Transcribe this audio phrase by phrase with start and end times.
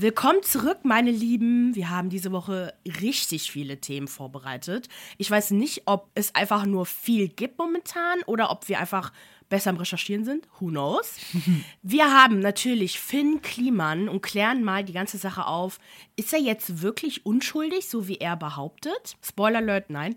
[0.00, 1.74] Willkommen zurück, meine Lieben.
[1.74, 4.88] Wir haben diese Woche richtig viele Themen vorbereitet.
[5.16, 9.12] Ich weiß nicht, ob es einfach nur viel gibt momentan oder ob wir einfach
[9.48, 10.46] besser am Recherchieren sind.
[10.58, 11.16] Who knows?
[11.82, 15.78] wir haben natürlich Finn Kliman und klären mal die ganze Sache auf.
[16.16, 19.16] Ist er jetzt wirklich unschuldig, so wie er behauptet?
[19.22, 20.16] Spoiler Alert, nein.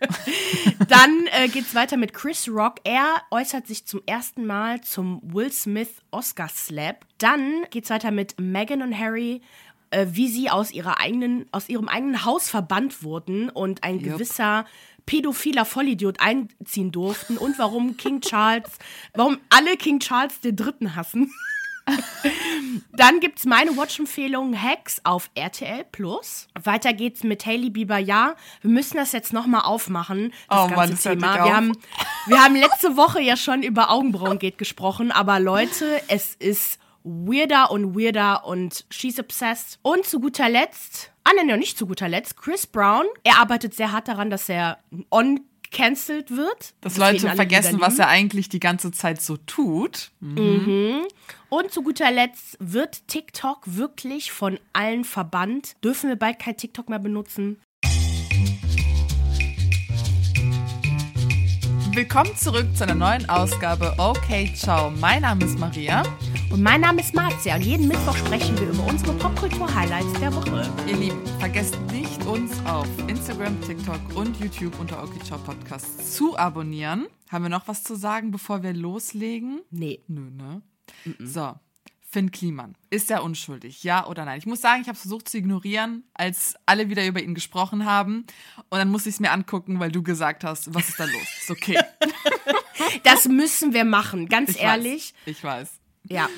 [0.88, 2.76] Dann äh, geht es weiter mit Chris Rock.
[2.84, 7.04] Er äußert sich zum ersten Mal zum Will Smith Oscar Slap.
[7.18, 9.42] Dann geht es weiter mit Meghan und Harry
[9.90, 14.14] äh, wie sie aus, ihrer eigenen, aus ihrem eigenen Haus verbannt wurden und ein Jupp.
[14.14, 14.64] gewisser
[15.06, 18.70] pädophiler Vollidiot einziehen durften und warum King Charles,
[19.14, 21.32] warum alle King Charles den Dritten hassen.
[22.92, 26.48] Dann gibt es meine Watch-Empfehlung Hacks auf RTL Plus.
[26.62, 27.98] Weiter geht's mit Hailey Bieber.
[27.98, 31.44] Ja, wir müssen das jetzt nochmal aufmachen, das oh, ganze Mann, Thema.
[31.44, 31.72] Wir haben,
[32.26, 37.70] wir haben letzte Woche ja schon über Augenbrauen geht gesprochen, aber Leute, es ist weirder
[37.70, 39.78] und weirder und she's obsessed.
[39.82, 43.06] Und zu guter Letzt, ah nein, ja, nicht zu guter Letzt, Chris Brown.
[43.24, 44.78] Er arbeitet sehr hart daran, dass er
[45.10, 45.40] on
[45.70, 46.74] cancelled wird.
[46.80, 50.10] Dass Leute vergessen, was er eigentlich die ganze Zeit so tut.
[50.20, 50.40] Mhm.
[50.40, 51.08] Mhm.
[51.48, 55.76] Und zu guter Letzt wird TikTok wirklich von allen verbannt.
[55.82, 57.60] Dürfen wir bald kein TikTok mehr benutzen?
[62.00, 64.90] Willkommen zurück zu einer neuen Ausgabe Okay, ciao.
[64.90, 66.02] Mein Name ist Maria.
[66.50, 70.66] Und mein Name ist Marzia und jeden Mittwoch sprechen wir über unsere Popkultur-Highlights der Woche.
[70.86, 76.38] Ihr Lieben, vergesst nicht, uns auf Instagram, TikTok und YouTube unter Okay Ciao Podcast zu
[76.38, 77.06] abonnieren.
[77.28, 79.60] Haben wir noch was zu sagen, bevor wir loslegen?
[79.70, 80.02] Nee.
[80.08, 80.62] Nö, ne?
[81.04, 81.26] Mm -mm.
[81.26, 81.54] So,
[82.12, 82.74] Finn Kliman.
[82.90, 83.84] Ist er unschuldig?
[83.84, 84.38] Ja oder nein?
[84.38, 88.26] Ich muss sagen, ich habe versucht zu ignorieren, als alle wieder über ihn gesprochen haben.
[88.68, 91.28] Und dann musste ich es mir angucken, weil du gesagt hast, was ist da los?
[91.40, 91.78] Ist okay.
[93.04, 95.14] das müssen wir machen, ganz ich ehrlich.
[95.24, 95.70] Weiß, ich weiß.
[96.08, 96.28] Ja.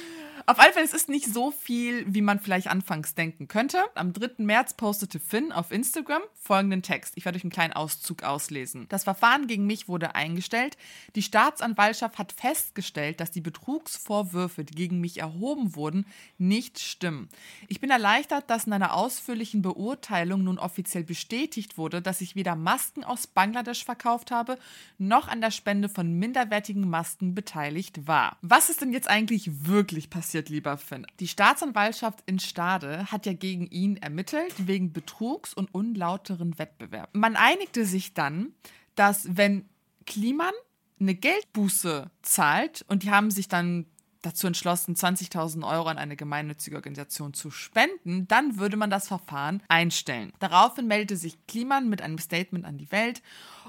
[0.44, 3.78] Auf alle Fälle, es ist nicht so viel, wie man vielleicht anfangs denken könnte.
[3.94, 4.44] Am 3.
[4.44, 7.12] März postete Finn auf Instagram folgenden Text.
[7.16, 8.86] Ich werde euch einen kleinen Auszug auslesen.
[8.88, 10.76] Das Verfahren gegen mich wurde eingestellt.
[11.14, 16.06] Die Staatsanwaltschaft hat festgestellt, dass die Betrugsvorwürfe, die gegen mich erhoben wurden,
[16.38, 17.28] nicht stimmen.
[17.68, 22.56] Ich bin erleichtert, dass in einer ausführlichen Beurteilung nun offiziell bestätigt wurde, dass ich weder
[22.56, 24.58] Masken aus Bangladesch verkauft habe,
[24.98, 28.38] noch an der Spende von minderwertigen Masken beteiligt war.
[28.42, 30.31] Was ist denn jetzt eigentlich wirklich passiert?
[30.32, 31.06] Passiert, lieber Finn?
[31.20, 37.10] Die Staatsanwaltschaft in Stade hat ja gegen ihn ermittelt wegen Betrugs und unlauteren Wettbewerb.
[37.12, 38.54] Man einigte sich dann,
[38.94, 39.68] dass wenn
[40.06, 40.54] Kliman
[40.98, 43.84] eine Geldbuße zahlt und die haben sich dann
[44.22, 49.62] dazu entschlossen, 20.000 Euro an eine gemeinnützige Organisation zu spenden, dann würde man das Verfahren
[49.68, 50.32] einstellen.
[50.38, 53.22] Daraufhin meldete sich Kliman mit einem Statement an die Welt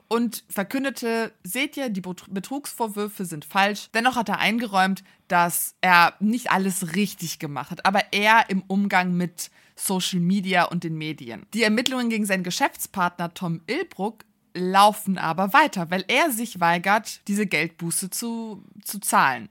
[0.07, 3.89] und verkündete, seht ihr, die Betrugsvorwürfe sind falsch.
[3.93, 9.15] Dennoch hat er eingeräumt, dass er nicht alles richtig gemacht hat, aber er im Umgang
[9.17, 11.45] mit Social Media und den Medien.
[11.53, 17.47] Die Ermittlungen gegen seinen Geschäftspartner Tom Ilbruck laufen aber weiter, weil er sich weigert, diese
[17.47, 19.49] Geldbuße zu, zu zahlen.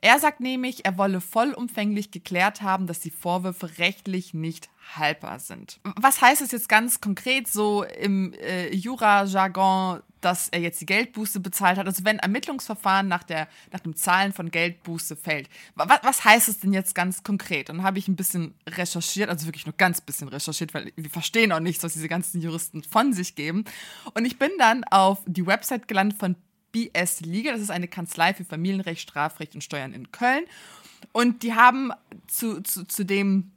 [0.00, 5.80] Er sagt nämlich, er wolle vollumfänglich geklärt haben, dass die Vorwürfe rechtlich nicht haltbar sind.
[5.96, 11.40] Was heißt es jetzt ganz konkret so im äh, Jura-Jargon, dass er jetzt die Geldbuße
[11.40, 11.86] bezahlt hat?
[11.86, 16.60] Also wenn Ermittlungsverfahren nach, der, nach dem Zahlen von Geldbuße fällt, was, was heißt es
[16.60, 17.70] denn jetzt ganz konkret?
[17.70, 21.52] Und habe ich ein bisschen recherchiert, also wirklich nur ganz bisschen recherchiert, weil wir verstehen
[21.52, 23.64] auch nichts, was diese ganzen Juristen von sich geben.
[24.14, 26.36] Und ich bin dann auf die Website gelandet von
[26.76, 27.54] BS Legal.
[27.54, 30.44] Das ist eine Kanzlei für Familienrecht, Strafrecht und Steuern in Köln.
[31.12, 31.92] Und die haben
[32.26, 33.52] zu, zu, zu dem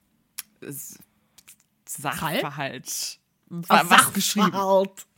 [1.86, 3.20] Sachverhalt
[3.50, 4.54] was, was geschrieben.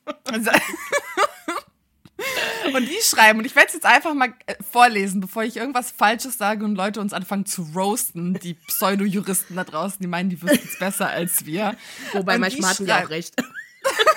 [2.74, 5.92] und die schreiben, und ich werde es jetzt einfach mal äh, vorlesen, bevor ich irgendwas
[5.92, 10.42] Falsches sage und Leute uns anfangen zu roasten, die Pseudo-Juristen da draußen, die meinen, die
[10.42, 11.76] wissen es besser als wir.
[12.14, 13.36] Wobei und manchmal hatten die auch recht.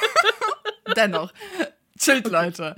[0.96, 1.32] Dennoch.
[2.04, 2.30] Chillt.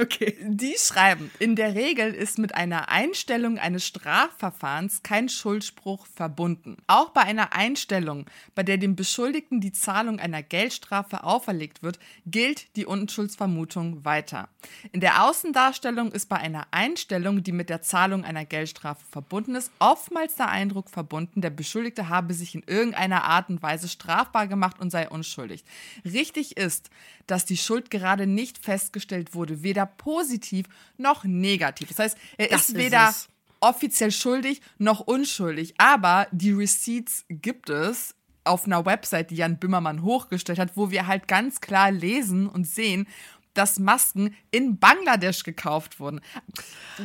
[0.00, 0.36] Okay.
[0.40, 6.76] Die schreiben, in der Regel ist mit einer Einstellung eines Strafverfahrens kein Schuldspruch verbunden.
[6.86, 12.76] Auch bei einer Einstellung, bei der dem Beschuldigten die Zahlung einer Geldstrafe auferlegt wird, gilt
[12.76, 14.48] die Unschuldsvermutung weiter.
[14.92, 19.72] In der Außendarstellung ist bei einer Einstellung, die mit der Zahlung einer Geldstrafe verbunden ist,
[19.78, 24.78] oftmals der Eindruck verbunden, der Beschuldigte habe sich in irgendeiner Art und Weise strafbar gemacht
[24.80, 25.64] und sei unschuldig.
[26.04, 26.90] Richtig ist,
[27.28, 30.66] dass die Schuld gerade nicht festgestellt wurde, weder positiv
[30.98, 31.88] noch negativ.
[31.88, 33.30] Das heißt, er das ist weder ist
[33.60, 40.02] offiziell schuldig noch unschuldig, aber die Receipts gibt es auf einer Website, die Jan Bimmermann
[40.02, 43.08] hochgestellt hat, wo wir halt ganz klar lesen und sehen,
[43.54, 46.20] dass Masken in Bangladesch gekauft wurden.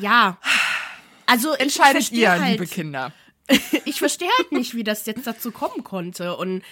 [0.01, 0.37] Ja.
[1.25, 3.13] Also entscheidet ihr, halt, liebe Kinder.
[3.85, 6.37] ich verstehe halt nicht, wie das jetzt dazu kommen konnte.
[6.37, 6.63] Und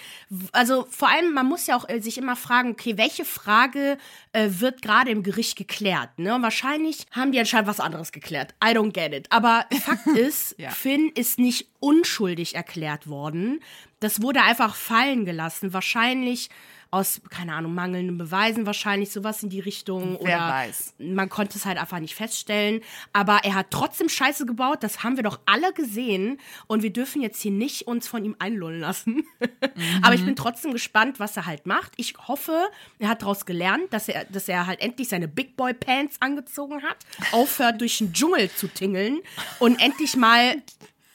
[0.52, 3.98] also vor allem, man muss ja auch äh, sich immer fragen, okay, welche Frage
[4.32, 6.18] äh, wird gerade im Gericht geklärt?
[6.18, 6.34] Ne?
[6.34, 8.54] Und wahrscheinlich haben die anscheinend was anderes geklärt.
[8.64, 9.26] I don't get it.
[9.30, 10.70] Aber Fakt ist, Ja.
[10.70, 13.60] Finn ist nicht unschuldig erklärt worden.
[14.00, 15.72] Das wurde einfach fallen gelassen.
[15.72, 16.48] Wahrscheinlich
[16.92, 20.18] aus, keine Ahnung, mangelnden Beweisen, wahrscheinlich sowas in die Richtung.
[20.20, 20.94] Wer oder weiß.
[20.98, 22.82] man konnte es halt einfach nicht feststellen.
[23.14, 24.82] Aber er hat trotzdem Scheiße gebaut.
[24.82, 26.38] Das haben wir doch alle gesehen.
[26.66, 29.24] Und wir dürfen jetzt hier nicht uns von ihm einlullen lassen.
[30.02, 31.92] Aber ich bin trotzdem gespannt, was er halt macht.
[31.96, 32.68] Ich hoffe,
[32.98, 36.82] er hat daraus gelernt, dass er, dass er halt endlich seine Big Boy Pants angezogen
[36.82, 36.98] hat,
[37.32, 39.20] aufhört, durch den Dschungel zu tingeln
[39.58, 40.56] und endlich mal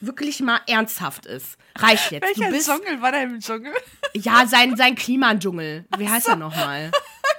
[0.00, 1.56] wirklich mal ernsthaft ist.
[1.76, 2.22] Reicht jetzt.
[2.22, 3.72] Welcher du bist, Dschungel war der im Dschungel?
[4.14, 5.86] ja, sein, sein Klimadschungel.
[5.96, 6.90] Wie heißt er nochmal?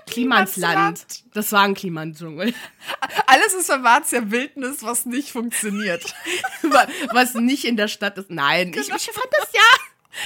[0.08, 1.06] Klimansland.
[1.34, 2.54] Das war ein Klimadschungel.
[3.28, 6.04] Alles ist Marzia Wildnis, was nicht funktioniert.
[7.12, 8.30] Was nicht in der Stadt ist.
[8.30, 9.62] Nein, ich, ich fand das ja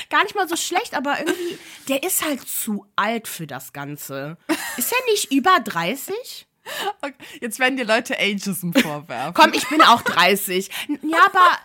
[0.09, 1.57] gar nicht mal so schlecht, aber irgendwie,
[1.87, 4.37] der ist halt zu alt für das Ganze.
[4.77, 6.47] Ist er nicht über 30?
[7.01, 9.33] Okay, Jetzt werden dir Leute Ageism vorwerfen.
[9.33, 10.69] Komm, ich bin auch 30.
[11.01, 11.59] Ja, aber.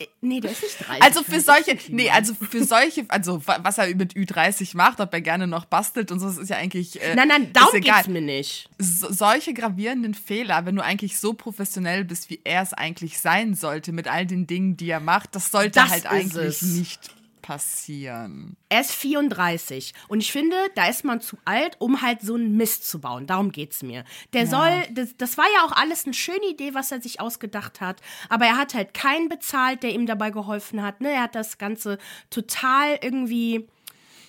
[0.00, 1.02] Äh, Nee, der ist nicht 30.
[1.02, 5.12] Also für solche, nee, also für solche, also wa- was er mit Ü30 macht, ob
[5.12, 7.00] er gerne noch bastelt und so, das ist ja eigentlich.
[7.02, 7.96] Äh, Nein, nein, ist darum egal.
[7.96, 8.68] geht's mir nicht.
[8.78, 13.54] So, solche gravierenden Fehler, wenn du eigentlich so professionell bist, wie er es eigentlich sein
[13.54, 16.62] sollte, mit all den Dingen, die er macht, das sollte Das halt eigentlich es.
[16.62, 17.00] nicht
[17.48, 18.58] passieren.
[18.68, 22.58] Er ist 34 und ich finde, da ist man zu alt, um halt so einen
[22.58, 23.26] Mist zu bauen.
[23.26, 24.04] Darum geht's mir.
[24.34, 27.80] Der soll, das, das war ja auch alles eine schöne Idee, was er sich ausgedacht
[27.80, 31.00] hat, aber er hat halt keinen bezahlt, der ihm dabei geholfen hat.
[31.00, 31.10] Ne?
[31.10, 31.96] Er hat das Ganze
[32.28, 33.66] total irgendwie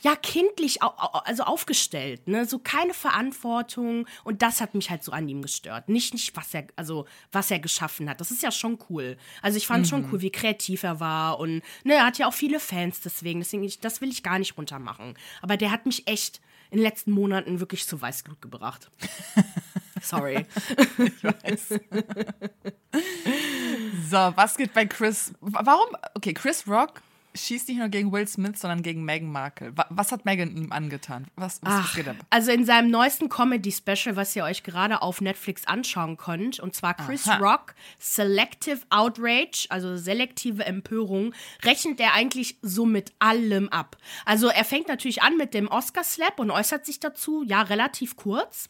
[0.01, 5.28] ja kindlich also aufgestellt, ne, so keine Verantwortung und das hat mich halt so an
[5.28, 5.90] ihm gestört.
[5.90, 8.19] Nicht nicht was er also was er geschaffen hat.
[8.22, 9.18] Das ist ja schon cool.
[9.42, 12.34] Also ich fand schon cool, wie kreativ er war und ne, er hat ja auch
[12.34, 16.07] viele Fans deswegen, deswegen ich, das will ich gar nicht runtermachen, aber der hat mich
[16.07, 16.42] echt
[16.72, 18.92] in den letzten Monaten wirklich zu Weißglut gebracht.
[20.02, 20.45] Sorry.
[24.10, 25.34] So, was geht bei Chris?
[25.42, 25.88] Wa- Warum?
[26.16, 27.02] Okay, Chris Rock
[27.36, 29.76] schießt nicht nur gegen Will Smith, sondern gegen Meghan Markle.
[29.78, 31.28] Wa- Was hat Meghan ihm angetan?
[31.36, 31.98] Was, was Ach,
[32.30, 36.96] also in seinem neuesten Comedy-Special, was ihr euch gerade auf Netflix anschauen könnt, und zwar
[36.96, 37.38] Chris Aha.
[37.38, 41.34] Rock, Selective Outrage, also selektive Empörung,
[41.64, 43.98] rechnet er eigentlich so mit allem ab.
[44.26, 48.70] Also er fängt natürlich an mit dem Oscar-Slap und äußert sich dazu, ja, relativ kurz.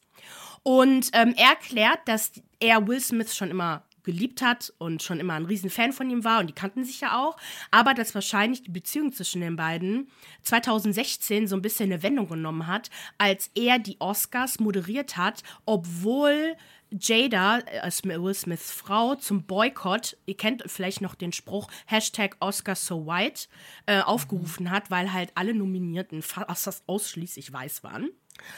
[0.64, 5.34] Und ähm, er erklärt, dass er Will Smith schon immer geliebt hat und schon immer
[5.34, 7.38] ein Riesenfan von ihm war und die kannten sich ja auch,
[7.72, 10.10] aber dass wahrscheinlich die Beziehung zwischen den beiden
[10.44, 16.56] 2016 so ein bisschen eine Wendung genommen hat, als er die Oscars moderiert hat, obwohl
[16.92, 22.76] Jada, äh, Will Smiths Frau, zum Boykott, ihr kennt vielleicht noch den Spruch, Hashtag Oscar
[22.76, 23.48] so white,
[23.86, 28.10] äh, aufgerufen hat, weil halt alle Nominierten fast ausschließlich weiß waren.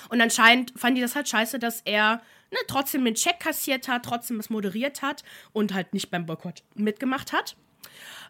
[0.09, 2.21] Und anscheinend fanden die das halt scheiße, dass er
[2.51, 6.63] ne, trotzdem den Check kassiert hat, trotzdem es moderiert hat und halt nicht beim Boykott
[6.75, 7.56] mitgemacht hat.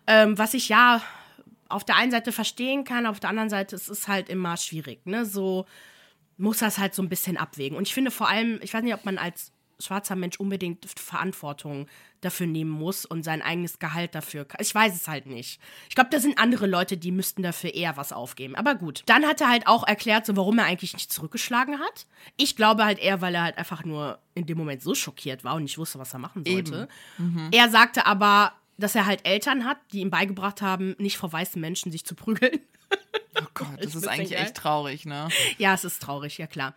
[0.08, 1.02] Ähm, was ich ja
[1.70, 5.06] auf der einen Seite verstehen kann, auf der anderen Seite es ist halt immer schwierig.
[5.06, 5.26] Ne?
[5.26, 5.66] So
[6.38, 7.78] muss das halt so ein bisschen abwägen.
[7.78, 9.52] Und ich finde vor allem, ich weiß nicht, ob man als
[9.82, 11.88] schwarzer Mensch unbedingt Verantwortung
[12.22, 14.46] dafür nehmen muss und sein eigenes Gehalt dafür.
[14.60, 15.60] Ich weiß es halt nicht.
[15.90, 18.56] Ich glaube, da sind andere Leute, die müssten dafür eher was aufgeben.
[18.56, 19.04] Aber gut.
[19.08, 22.06] Dann hat er halt auch erklärt, so warum er eigentlich nicht zurückgeschlagen hat.
[22.38, 25.56] Ich glaube halt eher, weil er halt einfach nur in dem Moment so schockiert war
[25.56, 26.88] und nicht wusste, was er machen sollte.
[27.52, 31.60] Er sagte aber, dass er halt Eltern hat, die ihm beigebracht haben, nicht vor weißen
[31.60, 32.60] Menschen sich zu prügeln.
[33.40, 35.30] Oh Gott, das ist eigentlich echt traurig, ne?
[35.58, 36.74] Ja, es ist traurig, ja klar.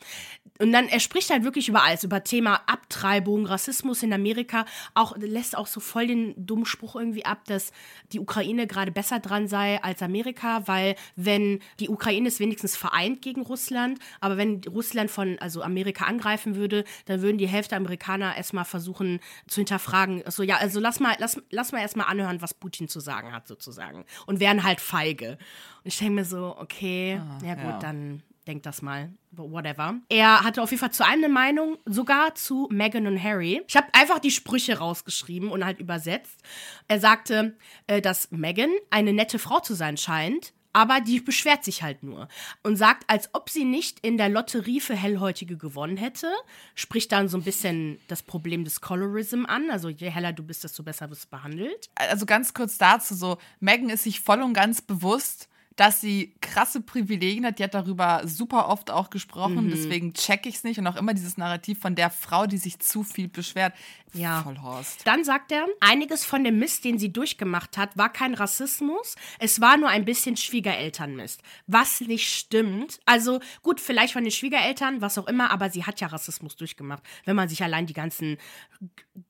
[0.61, 5.17] Und dann, er spricht halt wirklich über alles, über Thema Abtreibung, Rassismus in Amerika, auch,
[5.17, 7.73] lässt auch so voll den dummen Spruch irgendwie ab, dass
[8.13, 13.21] die Ukraine gerade besser dran sei als Amerika, weil wenn, die Ukraine ist wenigstens vereint
[13.21, 18.37] gegen Russland, aber wenn Russland von, also Amerika angreifen würde, dann würden die Hälfte Amerikaner
[18.37, 19.19] erstmal versuchen
[19.49, 23.01] zu hinterfragen, so, ja, also lass mal, lass, lass mal erstmal anhören, was Putin zu
[23.01, 24.05] sagen hat, sozusagen.
[24.27, 25.37] Und wären halt feige.
[25.85, 27.79] Und ich denke mir so, okay, ja gut, ja.
[27.79, 29.13] dann denk das mal.
[29.33, 29.97] Whatever.
[30.09, 33.63] Er hatte auf jeden Fall zu einem eine Meinung, sogar zu Meghan und Harry.
[33.69, 36.41] Ich habe einfach die Sprüche rausgeschrieben und halt übersetzt.
[36.89, 41.85] Er sagte, äh, dass Meghan eine nette Frau zu sein scheint, aber die beschwert sich
[41.85, 42.29] halt nur
[42.65, 46.31] und sagt, als ob sie nicht in der Lotterie für Hellhäutige gewonnen hätte,
[46.75, 49.71] spricht dann so ein bisschen das Problem des Colorism an.
[49.71, 51.91] Also je heller du bist, desto besser wirst du behandelt.
[51.95, 56.81] Also ganz kurz dazu so, Megan ist sich voll und ganz bewusst, dass sie krasse
[56.81, 57.59] Privilegien hat.
[57.59, 59.67] Die hat darüber super oft auch gesprochen.
[59.67, 59.71] Mhm.
[59.71, 60.79] Deswegen check ich es nicht.
[60.79, 63.75] Und auch immer dieses Narrativ von der Frau, die sich zu viel beschwert.
[64.13, 64.43] Ja.
[64.43, 65.01] Voll Horst.
[65.05, 69.17] Dann sagt er, einiges von dem Mist, den sie durchgemacht hat, war kein Rassismus.
[69.41, 71.43] Es war nur ein bisschen Schwiegerelternmist.
[71.67, 73.01] Was nicht stimmt.
[73.07, 77.03] Also gut, vielleicht von den Schwiegereltern, was auch immer, aber sie hat ja Rassismus durchgemacht.
[77.25, 78.39] Wenn man sich allein die ganzen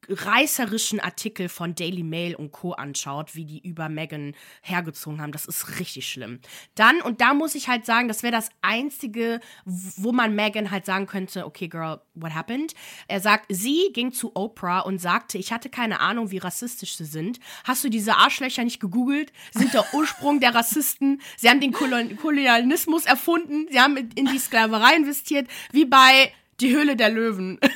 [0.08, 2.72] reißerischen Artikel von Daily Mail und Co.
[2.72, 5.32] anschaut, wie die über Megan hergezogen haben.
[5.32, 6.33] Das ist richtig schlimm.
[6.74, 10.86] Dann, und da muss ich halt sagen, das wäre das Einzige, wo man Megan halt
[10.86, 12.74] sagen könnte, okay, girl, what happened?
[13.08, 17.04] Er sagt, sie ging zu Oprah und sagte, ich hatte keine Ahnung, wie rassistisch sie
[17.04, 17.40] sind.
[17.64, 19.32] Hast du diese Arschlöcher nicht gegoogelt?
[19.52, 21.20] Sind der Ursprung der Rassisten.
[21.36, 23.66] Sie haben den Kolonialismus erfunden.
[23.70, 27.58] Sie haben in die Sklaverei investiert, wie bei Die Höhle der Löwen.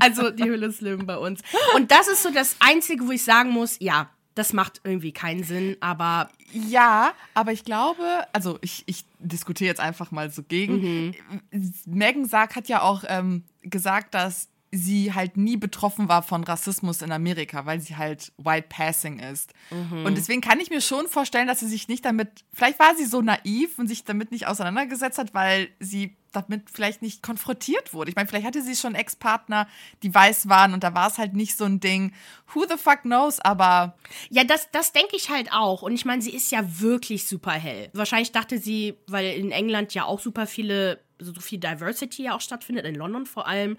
[0.00, 1.40] Also die Hülle des Löwen bei uns.
[1.74, 5.42] Und das ist so das Einzige, wo ich sagen muss, ja, das macht irgendwie keinen
[5.42, 6.30] Sinn, aber.
[6.52, 11.14] Ja, aber ich glaube, also ich, ich diskutiere jetzt einfach mal so gegen.
[11.50, 11.72] Mhm.
[11.86, 17.00] Megan Sark hat ja auch ähm, gesagt, dass sie halt nie betroffen war von Rassismus
[17.00, 19.54] in Amerika, weil sie halt white passing ist.
[19.70, 20.04] Mhm.
[20.04, 23.06] Und deswegen kann ich mir schon vorstellen, dass sie sich nicht damit, vielleicht war sie
[23.06, 28.10] so naiv und sich damit nicht auseinandergesetzt hat, weil sie damit vielleicht nicht konfrontiert wurde.
[28.10, 29.66] Ich meine, vielleicht hatte sie schon Ex-Partner,
[30.02, 32.12] die weiß waren und da war es halt nicht so ein Ding.
[32.52, 33.96] Who the fuck knows, aber.
[34.30, 35.82] Ja, das, das denke ich halt auch.
[35.82, 37.90] Und ich meine, sie ist ja wirklich super hell.
[37.92, 42.40] Wahrscheinlich dachte sie, weil in England ja auch super viele, so viel Diversity ja auch
[42.40, 43.78] stattfindet, in London vor allem,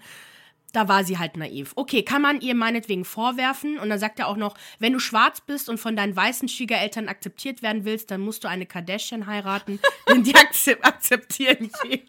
[0.72, 1.72] da war sie halt naiv.
[1.76, 3.78] Okay, kann man ihr meinetwegen vorwerfen.
[3.78, 7.08] Und dann sagt er auch noch, wenn du schwarz bist und von deinen weißen Schwiegereltern
[7.08, 12.08] akzeptiert werden willst, dann musst du eine Kardashian heiraten, denn die akzeptieren jeden.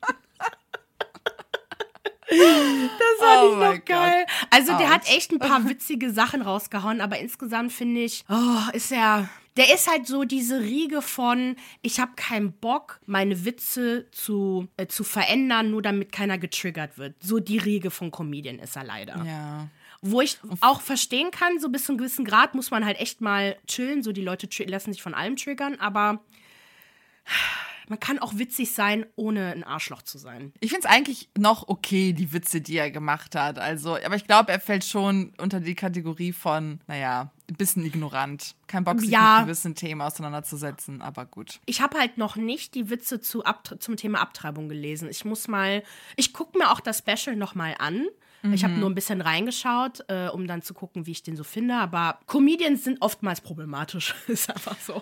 [2.29, 2.37] Das
[3.19, 4.25] fand oh ich noch geil.
[4.27, 4.47] Gott.
[4.51, 8.91] Also, der hat echt ein paar witzige Sachen rausgehauen, aber insgesamt finde ich, oh, ist
[8.91, 14.69] er der ist halt so diese Riege von, ich habe keinen Bock, meine Witze zu,
[14.77, 17.15] äh, zu verändern, nur damit keiner getriggert wird.
[17.21, 19.21] So die Riege von Comedian ist er leider.
[19.25, 19.67] Ja.
[20.01, 23.19] Wo ich auch verstehen kann, so bis zu einem gewissen Grad muss man halt echt
[23.19, 24.01] mal chillen.
[24.01, 26.21] So die Leute lassen sich von allem triggern, aber
[27.89, 30.53] man kann auch witzig sein, ohne ein Arschloch zu sein.
[30.59, 33.57] Ich finde es eigentlich noch okay, die Witze, die er gemacht hat.
[33.57, 38.55] Also, aber ich glaube, er fällt schon unter die Kategorie von, naja, ein bisschen ignorant.
[38.67, 39.39] Kein Bock, sich ja.
[39.39, 41.59] mit gewissen Themen auseinanderzusetzen, aber gut.
[41.65, 43.43] Ich habe halt noch nicht die Witze zu
[43.79, 45.09] zum Thema Abtreibung gelesen.
[45.09, 45.83] Ich muss mal,
[46.15, 48.05] ich gucke mir auch das Special noch mal an.
[48.43, 48.53] Mhm.
[48.53, 51.43] Ich habe nur ein bisschen reingeschaut, äh, um dann zu gucken, wie ich den so
[51.43, 51.75] finde.
[51.75, 54.13] Aber Comedians sind oftmals problematisch.
[54.27, 55.01] ist einfach so.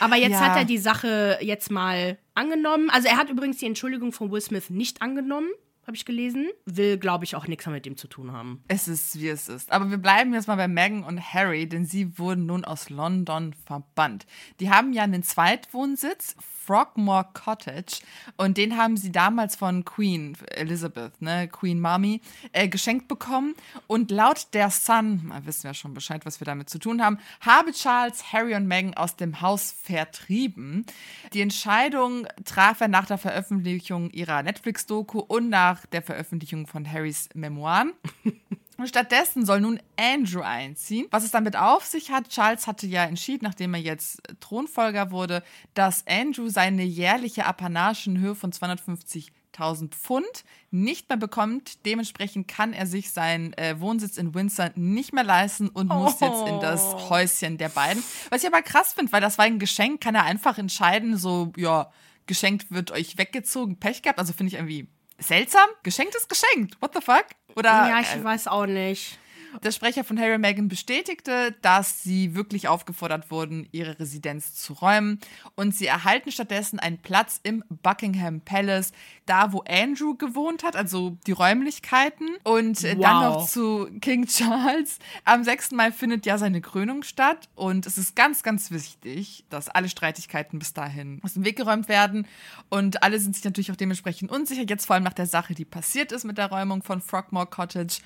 [0.00, 0.40] Aber jetzt ja.
[0.40, 2.90] hat er die Sache jetzt mal angenommen.
[2.90, 5.48] Also er hat übrigens die Entschuldigung von Will Smith nicht angenommen
[5.86, 6.48] habe ich gelesen.
[6.64, 8.62] Will, glaube ich, auch nichts mehr mit dem zu tun haben.
[8.68, 9.72] Es ist, wie es ist.
[9.72, 13.52] Aber wir bleiben jetzt mal bei Meghan und Harry, denn sie wurden nun aus London
[13.66, 14.26] verbannt.
[14.60, 18.02] Die haben ja einen Zweitwohnsitz Frogmore Cottage
[18.36, 22.20] und den haben sie damals von Queen Elizabeth, ne, Queen Mommy,
[22.52, 23.54] äh, geschenkt bekommen.
[23.86, 27.72] Und laut der Sun, wissen wir schon Bescheid, was wir damit zu tun haben, habe
[27.72, 30.86] Charles Harry und Meghan aus dem Haus vertrieben.
[31.32, 37.28] Die Entscheidung traf er nach der Veröffentlichung ihrer Netflix-Doku und nach der Veröffentlichung von Harrys
[37.34, 37.92] Memoiren.
[38.78, 41.06] Und stattdessen soll nun Andrew einziehen.
[41.10, 45.42] Was es damit auf sich hat, Charles hatte ja entschieden, nachdem er jetzt Thronfolger wurde,
[45.74, 51.84] dass Andrew seine jährliche Apanage in Höhe von 250.000 Pfund nicht mehr bekommt.
[51.84, 55.94] Dementsprechend kann er sich seinen äh, Wohnsitz in Windsor nicht mehr leisten und oh.
[55.94, 57.10] muss jetzt in das oh.
[57.10, 58.02] Häuschen der beiden.
[58.30, 61.52] Was ich aber krass finde, weil das war ein Geschenk, kann er einfach entscheiden, so,
[61.56, 61.90] ja,
[62.26, 64.18] geschenkt wird euch weggezogen, Pech gehabt.
[64.18, 64.88] Also finde ich irgendwie
[65.18, 65.68] seltsam.
[65.82, 66.80] Geschenkt ist geschenkt.
[66.80, 67.26] What the fuck?
[67.56, 69.18] Oder, ja, ich äh, weiß auch nicht.
[69.62, 74.72] Der Sprecher von Harry und Meghan bestätigte, dass sie wirklich aufgefordert wurden, ihre Residenz zu
[74.72, 75.20] räumen.
[75.54, 78.92] Und sie erhalten stattdessen einen Platz im Buckingham Palace,
[79.26, 82.28] da wo Andrew gewohnt hat, also die Räumlichkeiten.
[82.44, 82.98] Und wow.
[82.98, 84.98] dann noch zu King Charles.
[85.24, 85.72] Am 6.
[85.72, 87.48] Mai findet ja seine Krönung statt.
[87.54, 91.88] Und es ist ganz, ganz wichtig, dass alle Streitigkeiten bis dahin aus dem Weg geräumt
[91.88, 92.26] werden.
[92.70, 95.64] Und alle sind sich natürlich auch dementsprechend unsicher, jetzt vor allem nach der Sache, die
[95.64, 97.98] passiert ist mit der Räumung von Frogmore Cottage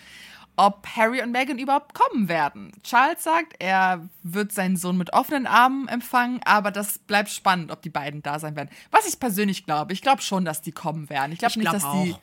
[0.56, 2.72] ob Harry und Meghan überhaupt kommen werden.
[2.82, 7.82] Charles sagt, er wird seinen Sohn mit offenen Armen empfangen, aber das bleibt spannend, ob
[7.82, 8.70] die beiden da sein werden.
[8.90, 11.32] Was ich persönlich glaube, ich glaube schon, dass die kommen werden.
[11.32, 12.02] Ich glaube nicht, glaub dass auch.
[12.02, 12.16] die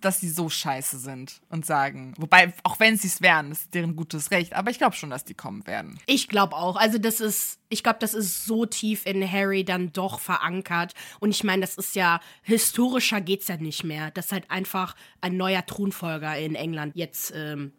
[0.00, 3.96] dass sie so scheiße sind und sagen, wobei, auch wenn sie es wären, ist deren
[3.96, 5.98] gutes Recht, aber ich glaube schon, dass die kommen werden.
[6.06, 6.76] Ich glaube auch.
[6.76, 10.94] Also, das ist, ich glaube, das ist so tief in Harry dann doch verankert.
[11.20, 14.10] Und ich meine, das ist ja, historischer geht's ja nicht mehr.
[14.10, 17.72] Dass halt einfach ein neuer Thronfolger in England jetzt ähm,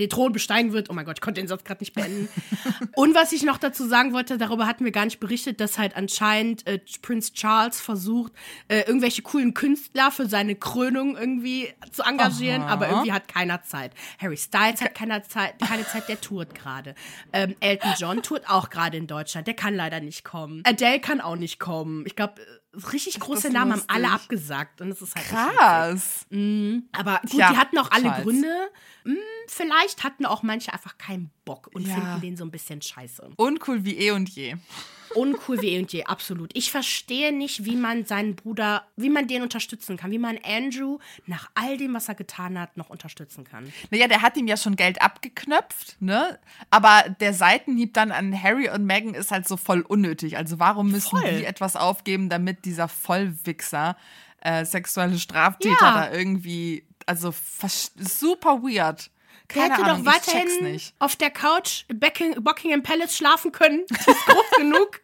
[0.00, 0.90] den Thron besteigen wird.
[0.90, 2.28] Oh mein Gott, ich konnte den Satz gerade nicht beenden.
[2.96, 5.96] und was ich noch dazu sagen wollte, darüber hatten wir gar nicht berichtet, dass halt
[5.96, 8.32] anscheinend äh, Prinz Charles versucht,
[8.68, 12.70] äh, irgendwelche coolen Künstler für seine Krönung irgendwie zu engagieren, Aha.
[12.70, 13.92] aber irgendwie hat keiner Zeit.
[14.18, 16.94] Harry Styles hat keine Zeit, keine Zeit, der tourt gerade.
[17.32, 20.62] Ähm, Elton John tourt auch gerade in Deutschland, der kann leider nicht kommen.
[20.64, 22.04] Adele kann auch nicht kommen.
[22.06, 22.34] Ich glaube,
[22.92, 25.26] richtig große Namen haben alle abgesagt und das ist halt.
[25.26, 26.26] Krass.
[26.92, 28.24] Aber gut, Tja, die hatten auch alle Charles.
[28.24, 28.70] Gründe.
[29.04, 29.16] Hm,
[29.48, 31.94] vielleicht hatten auch manche einfach keinen Bock und Ja.
[31.94, 33.30] finden den so ein bisschen scheiße.
[33.36, 34.56] Uncool wie eh und je.
[35.14, 36.50] Uncool wie eh und je, absolut.
[36.54, 40.98] Ich verstehe nicht, wie man seinen Bruder, wie man den unterstützen kann, wie man Andrew
[41.26, 43.72] nach all dem, was er getan hat, noch unterstützen kann.
[43.90, 46.38] Naja, der hat ihm ja schon Geld abgeknöpft, ne?
[46.70, 50.36] Aber der Seitenhieb dann an Harry und Meghan ist halt so voll unnötig.
[50.36, 51.38] Also warum müssen Voll.
[51.38, 53.96] die etwas aufgeben, damit dieser Vollwichser
[54.40, 56.06] äh, sexuelle Straftäter Ja.
[56.06, 57.34] da irgendwie, also
[57.98, 59.10] super weird.
[59.52, 63.84] Keine hätte Ahnung, doch weiterhin auf der Couch Bucking- Buckingham Palace schlafen können.
[63.88, 65.00] Die ist groß genug.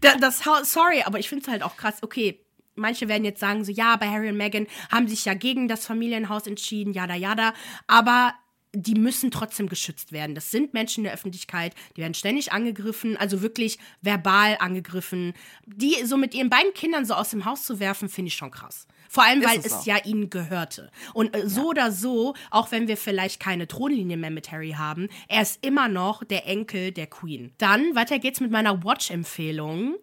[0.00, 2.02] Da, das Haus, sorry, aber ich finde es halt auch krass.
[2.02, 5.66] Okay, manche werden jetzt sagen so, ja, bei Harry und Meghan haben sich ja gegen
[5.68, 7.54] das Familienhaus entschieden, jada, jada.
[7.86, 8.34] Aber
[8.74, 10.34] die müssen trotzdem geschützt werden.
[10.34, 15.32] Das sind Menschen in der Öffentlichkeit, die werden ständig angegriffen, also wirklich verbal angegriffen.
[15.64, 18.50] Die so mit ihren beiden Kindern so aus dem Haus zu werfen, finde ich schon
[18.50, 18.86] krass.
[19.08, 20.90] Vor allem, weil es es ja ihnen gehörte.
[21.14, 25.08] Und äh, so oder so, auch wenn wir vielleicht keine Thronlinie mehr mit Harry haben,
[25.28, 27.52] er ist immer noch der Enkel der Queen.
[27.58, 29.94] Dann, weiter geht's mit meiner Watch-Empfehlung.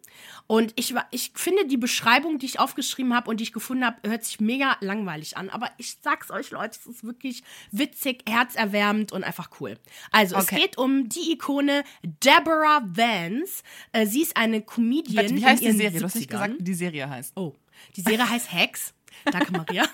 [0.48, 4.08] Und ich, ich finde, die Beschreibung, die ich aufgeschrieben habe und die ich gefunden habe,
[4.08, 5.50] hört sich mega langweilig an.
[5.50, 9.78] Aber ich sag's euch, Leute, es ist wirklich witzig, herzerwärmend und einfach cool.
[10.12, 10.56] Also, Okay.
[10.56, 13.64] es geht um die Ikone Deborah Vance.
[13.94, 15.16] Äh, sie ist eine Comedian.
[15.24, 16.00] Warte, wie heißt die Serie?
[16.00, 16.32] Du hast nicht 70ern.
[16.32, 17.34] gesagt, wie die Serie heißt.
[17.36, 17.56] Oh,
[17.96, 18.94] die Serie heißt Hex.
[19.26, 19.88] Danke, Maria.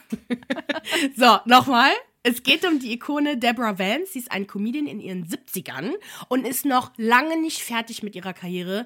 [1.15, 1.91] so, nochmal.
[2.21, 4.13] Es geht um die Ikone Deborah Vance.
[4.13, 5.93] Sie ist eine Comedian in ihren 70ern
[6.27, 8.85] und ist noch lange nicht fertig mit ihrer Karriere.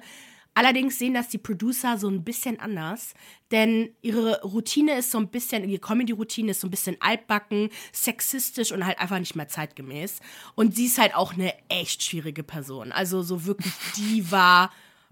[0.54, 3.14] Allerdings sehen das die Producer so ein bisschen anders,
[3.50, 8.70] denn ihre Routine ist so ein bisschen, ihre Comedy-Routine ist so ein bisschen altbacken, sexistisch
[8.70, 10.20] und halt einfach nicht mehr zeitgemäß.
[10.54, 12.92] Und sie ist halt auch eine echt schwierige Person.
[12.92, 14.70] Also so wirklich Diva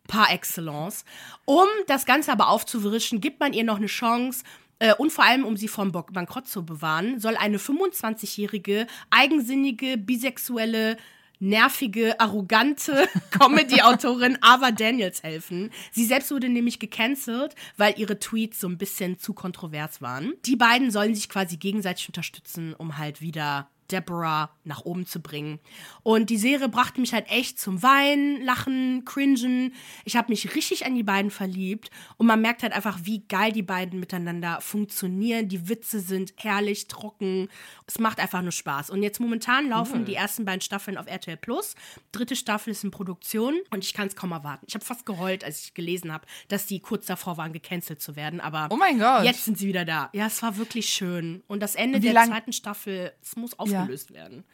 [0.08, 1.04] par excellence.
[1.44, 4.44] Um das Ganze aber aufzuwirschen, gibt man ihr noch eine Chance.
[4.78, 10.96] äh, Und vor allem, um sie vom Bankrott zu bewahren, soll eine 25-jährige, eigensinnige, bisexuelle,
[11.38, 15.70] nervige, arrogante Comedy-Autorin Ava Daniels helfen.
[15.90, 20.34] Sie selbst wurde nämlich gecancelt, weil ihre Tweets so ein bisschen zu kontrovers waren.
[20.46, 25.58] Die beiden sollen sich quasi gegenseitig unterstützen, um halt wieder Deborah nach oben zu bringen.
[26.02, 29.74] Und die Serie brachte mich halt echt zum Weinen, Lachen, Cringen.
[30.04, 33.52] Ich habe mich richtig an die beiden verliebt und man merkt halt einfach, wie geil
[33.52, 35.48] die beiden miteinander funktionieren.
[35.48, 37.48] Die Witze sind herrlich, trocken.
[37.86, 38.90] Es macht einfach nur Spaß.
[38.90, 41.74] Und jetzt momentan laufen die ersten beiden Staffeln auf RTL Plus.
[42.12, 44.64] Dritte Staffel ist in Produktion und ich kann es kaum erwarten.
[44.68, 48.16] Ich habe fast geheult, als ich gelesen habe, dass die kurz davor waren, gecancelt zu
[48.16, 48.40] werden.
[48.40, 49.24] Aber Oh mein Gott.
[49.24, 50.10] jetzt sind sie wieder da.
[50.12, 51.42] Ja, es war wirklich schön.
[51.48, 54.44] Und das Ende Wie der zweiten Staffel, es muss aufgelöst werden.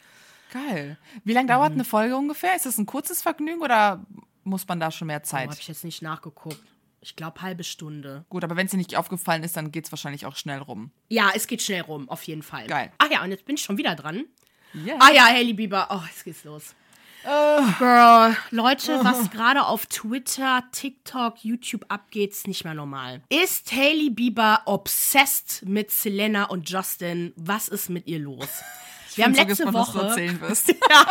[0.51, 0.97] Geil.
[1.23, 2.55] Wie lange dauert eine Folge ungefähr?
[2.55, 4.05] Ist das ein kurzes Vergnügen oder
[4.43, 5.49] muss man da schon mehr Oh, Zeit?
[5.49, 6.59] habe ich jetzt nicht nachgeguckt.
[7.01, 8.25] Ich glaube, halbe Stunde.
[8.29, 10.91] Gut, aber wenn es dir nicht aufgefallen ist, dann geht es wahrscheinlich auch schnell rum.
[11.07, 12.67] Ja, es geht schnell rum, auf jeden Fall.
[12.67, 12.91] Geil.
[12.97, 14.25] Ach ja, und jetzt bin ich schon wieder dran.
[14.73, 14.95] Ja.
[14.99, 15.87] Ah ja, Hailey Bieber.
[15.91, 16.75] Oh, jetzt geht's los.
[17.77, 23.21] Girl, Leute, was gerade auf Twitter, TikTok, YouTube abgeht, ist nicht mehr normal.
[23.29, 27.33] Ist Hailey Bieber obsessed mit Selena und Justin?
[27.35, 28.47] Was ist mit ihr los?
[29.19, 30.15] Wir haben letzte du Woche.
[30.89, 31.05] ja.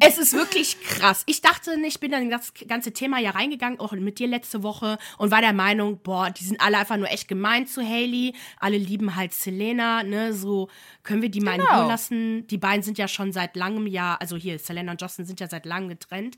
[0.00, 1.22] Es ist wirklich krass.
[1.26, 4.62] Ich dachte, ich bin dann in das ganze Thema ja reingegangen, auch mit dir letzte
[4.62, 8.34] Woche, und war der Meinung, boah, die sind alle einfach nur echt gemein zu Haley.
[8.58, 10.34] Alle lieben halt Selena, ne?
[10.34, 10.68] So
[11.02, 11.80] können wir die mal in Genau.
[11.82, 12.46] Ruhe lassen.
[12.48, 15.48] Die beiden sind ja schon seit langem ja, also hier, Selena und Justin sind ja
[15.48, 16.36] seit langem getrennt.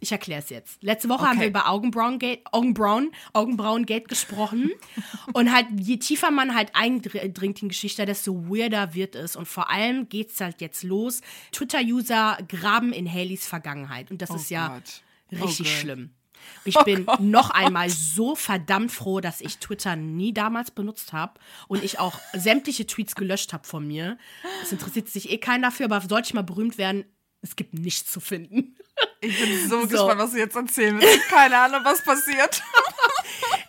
[0.00, 0.82] Ich erkläre es jetzt.
[0.82, 1.40] Letzte Woche haben Okay.
[1.42, 4.70] wir über Augenbrauen-Gate, Augenbrauen, Augenbrauen-Gate gesprochen.
[5.32, 9.36] und halt, je tiefer man halt eindringt in die Geschichte, desto weirder wird es.
[9.36, 11.20] Und vor allem geht's halt jetzt los.
[11.52, 14.10] Twitter-User graben in Haleys Vergangenheit.
[14.10, 15.02] Und das ist ja Gott.
[15.40, 15.76] Oh richtig Gott.
[15.80, 16.10] schlimm.
[16.64, 21.82] Ich bin noch einmal so verdammt froh, dass ich Twitter nie damals benutzt habe und
[21.82, 24.16] ich auch sämtliche Tweets gelöscht habe von mir.
[24.62, 27.04] Es interessiert sich eh keiner dafür, aber sollte ich mal berühmt werden,
[27.40, 28.76] es gibt nichts zu finden.
[29.22, 29.88] Ich bin so, So.
[29.88, 31.28] gespannt, was du jetzt erzählen willst.
[31.30, 32.62] Keine Ahnung, was passiert.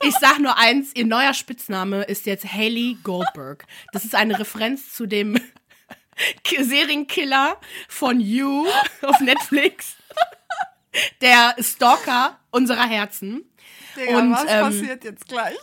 [0.04, 3.66] Ich sag nur eins, ihr neuer Spitzname ist jetzt Haley Goldberg.
[3.92, 5.40] Das ist eine Referenz zu dem
[6.60, 8.68] Serienkiller von You
[9.02, 9.96] auf Netflix.
[11.22, 13.44] Der Stalker unserer Herzen.
[13.96, 15.56] Digga, Und, was ähm, passiert jetzt gleich?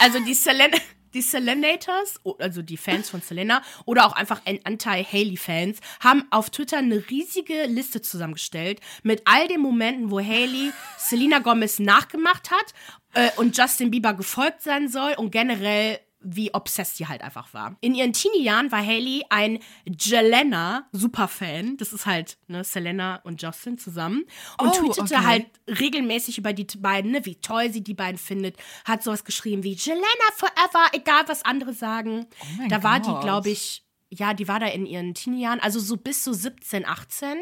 [0.00, 0.76] Also die Selena,
[1.14, 7.08] die Selenators, also die Fans von Selena oder auch einfach Anti-Haley-Fans, haben auf Twitter eine
[7.10, 12.74] riesige Liste zusammengestellt mit all den Momenten, wo Haley Selena Gomez nachgemacht hat
[13.14, 17.76] äh, und Justin Bieber gefolgt sein soll und generell wie obsessed sie halt einfach war.
[17.80, 21.76] In ihren Teenie-Jahren war Haley ein Jelena-Superfan.
[21.76, 24.24] Das ist halt ne, Selena und Justin zusammen.
[24.58, 25.24] Und Oh, tweetete okay.
[25.24, 28.56] halt regelmäßig über die beiden, ne, wie toll sie die beiden findet.
[28.84, 30.04] Hat sowas geschrieben wie Jelena
[30.36, 32.26] forever, egal was andere sagen.
[32.62, 33.22] Oh da war die, Gott.
[33.22, 37.38] glaube ich, ja, die war da in ihren Teenie-Jahren, also so bis so 17, 18.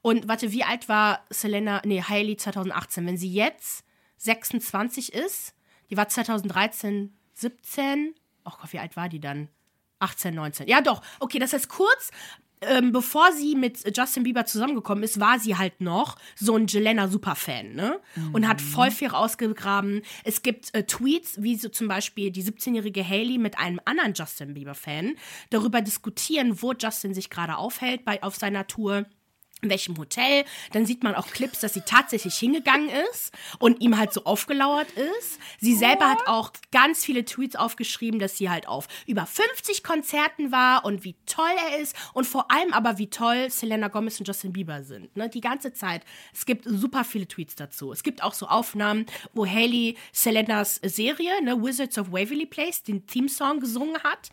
[0.00, 3.06] Und warte, wie alt war Selena, nee, Hailey 2018?
[3.06, 3.84] Wenn sie jetzt
[4.18, 5.54] 26 ist,
[5.90, 8.14] die war 2013, 17.
[8.44, 9.48] Oh Gott, wie alt war die dann?
[10.00, 10.68] 18, 19.
[10.68, 11.02] Ja, doch.
[11.20, 12.10] Okay, das heißt kurz.
[12.60, 17.74] Ähm, bevor sie mit Justin Bieber zusammengekommen ist, war sie halt noch so ein Jelena-Superfan,
[17.74, 18.00] ne?
[18.32, 20.02] Und hat voll viel rausgegraben.
[20.22, 24.54] Es gibt äh, Tweets, wie so zum Beispiel die 17-jährige Hailey mit einem anderen Justin
[24.54, 25.16] Bieber-Fan
[25.50, 29.04] darüber diskutieren, wo Justin sich gerade aufhält bei, auf seiner Tour
[29.62, 30.44] in welchem Hotel.
[30.72, 34.90] Dann sieht man auch Clips, dass sie tatsächlich hingegangen ist und ihm halt so aufgelauert
[34.92, 35.38] ist.
[35.60, 40.52] Sie selber hat auch ganz viele Tweets aufgeschrieben, dass sie halt auf über 50 Konzerten
[40.52, 44.28] war und wie toll er ist und vor allem aber wie toll Selena Gomez und
[44.28, 45.16] Justin Bieber sind.
[45.16, 45.28] Ne?
[45.28, 46.02] Die ganze Zeit.
[46.32, 47.92] Es gibt super viele Tweets dazu.
[47.92, 53.06] Es gibt auch so Aufnahmen, wo Haley Selenas Serie, ne, Wizards of Waverly Place, den
[53.06, 54.30] Theme-Song gesungen hat.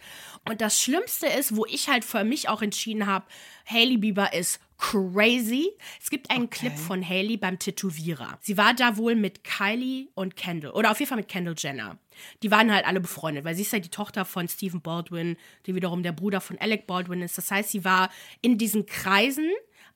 [0.48, 3.26] Und das Schlimmste ist, wo ich halt für mich auch entschieden habe,
[3.66, 5.70] Hailey Bieber ist crazy.
[6.02, 8.40] Es gibt einen Clip von Hailey beim Tätowierer.
[8.42, 10.72] Sie war da wohl mit Kylie und Kendall.
[10.72, 12.00] Oder auf jeden Fall mit Kendall Jenner.
[12.42, 15.76] Die waren halt alle befreundet, weil sie ist ja die Tochter von Stephen Baldwin, die
[15.76, 17.38] wiederum der Bruder von Alec Baldwin ist.
[17.38, 18.10] Das heißt, sie war
[18.42, 19.50] in diesen Kreisen,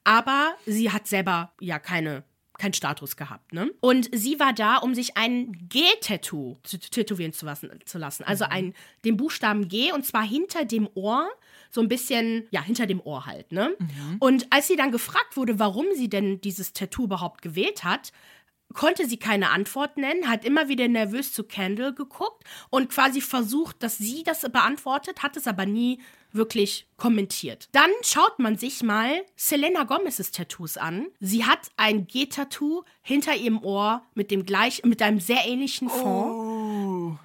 [0.03, 2.23] aber sie hat selber ja keine
[2.57, 3.69] keinen Status gehabt, ne?
[3.81, 8.23] Und sie war da, um sich ein G-Tattoo zu tätowieren zu lassen, zu lassen.
[8.23, 11.29] Also ein, den Buchstaben G und zwar hinter dem Ohr,
[11.75, 13.75] so ein bisschen, ja, hinter dem Ohr halt, ne?
[14.19, 18.11] Und als sie dann gefragt wurde, warum sie denn dieses Tattoo überhaupt gewählt hat,
[18.73, 23.83] konnte sie keine Antwort nennen, hat immer wieder nervös zu Kendall geguckt und quasi versucht,
[23.83, 25.99] dass sie das beantwortet, hat es aber nie
[26.31, 27.69] wirklich kommentiert.
[27.73, 31.07] Dann schaut man sich mal Selena Gomez's Tattoos an.
[31.19, 37.19] Sie hat ein G-Tattoo hinter ihrem Ohr mit dem gleich, mit einem sehr ähnlichen Fond.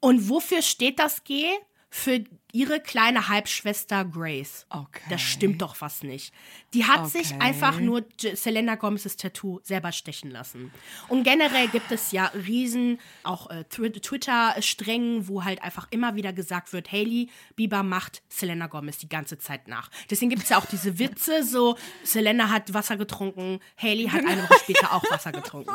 [0.00, 1.44] Und wofür steht das G?
[1.88, 4.66] Für ihre kleine Halbschwester Grace.
[4.70, 5.02] Okay.
[5.10, 6.32] Das stimmt doch was nicht.
[6.74, 7.40] Die hat sich Okay.
[7.40, 10.72] einfach nur Selena Gomez's Tattoo selber stechen lassen.
[11.08, 16.32] Und generell gibt es ja riesen auch äh, Twi- Twitter-Strängen, wo halt einfach immer wieder
[16.32, 19.90] gesagt wird, Hailey Bieber macht Selena Gomez die ganze Zeit nach.
[20.10, 24.42] Deswegen gibt es ja auch diese Witze, so Selena hat Wasser getrunken, Hailey hat eine
[24.44, 25.74] Woche später auch Wasser getrunken.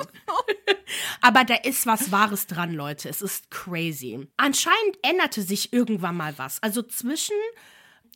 [1.22, 3.10] Aber da ist was Wahres dran, Leute.
[3.10, 4.28] Es ist crazy.
[4.38, 6.62] Anscheinend änderte sich irgendwann mal was.
[6.66, 7.36] Also zwischen,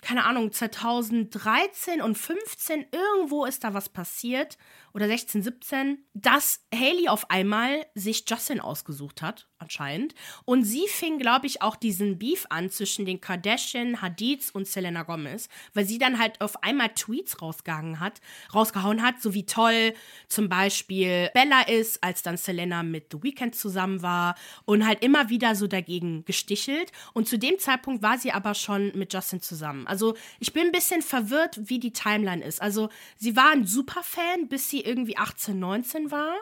[0.02, 4.58] keine Ahnung, 2013 und 15, irgendwo ist da was passiert.
[4.92, 10.16] Oder 16, 17, dass Haley auf einmal sich Justin ausgesucht hat, anscheinend.
[10.46, 15.04] Und sie fing, glaube ich, auch diesen Beef an zwischen den Kardashian, Hadids und Selena
[15.04, 18.22] Gomez, weil sie dann halt auf einmal Tweets rausgehangen hat,
[18.54, 19.94] rausgehauen hat, so wie toll
[20.28, 25.30] zum Beispiel Bella ist, als dann Selena mit The Weeknd zusammen war und halt immer
[25.30, 26.92] wieder so dagegen gestichelt.
[27.14, 29.88] Und zu dem Zeitpunkt war sie aber schon mit Justin zusammen.
[29.88, 32.62] Also ich bin ein bisschen verwirrt, wie die Timeline ist.
[32.62, 36.36] Also sie war ein Superfan, bis sie irgendwie 18, 19 war.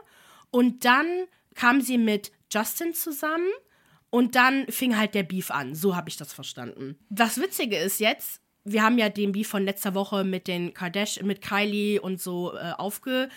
[0.51, 1.07] Und dann
[1.55, 3.49] kam sie mit Justin zusammen
[4.09, 5.75] und dann fing halt der Beef an.
[5.75, 6.97] So habe ich das verstanden.
[7.09, 11.27] Das Witzige ist jetzt, wir haben ja den Beef von letzter Woche mit den Kardashian,
[11.27, 13.29] mit Kylie und so äh, aufge,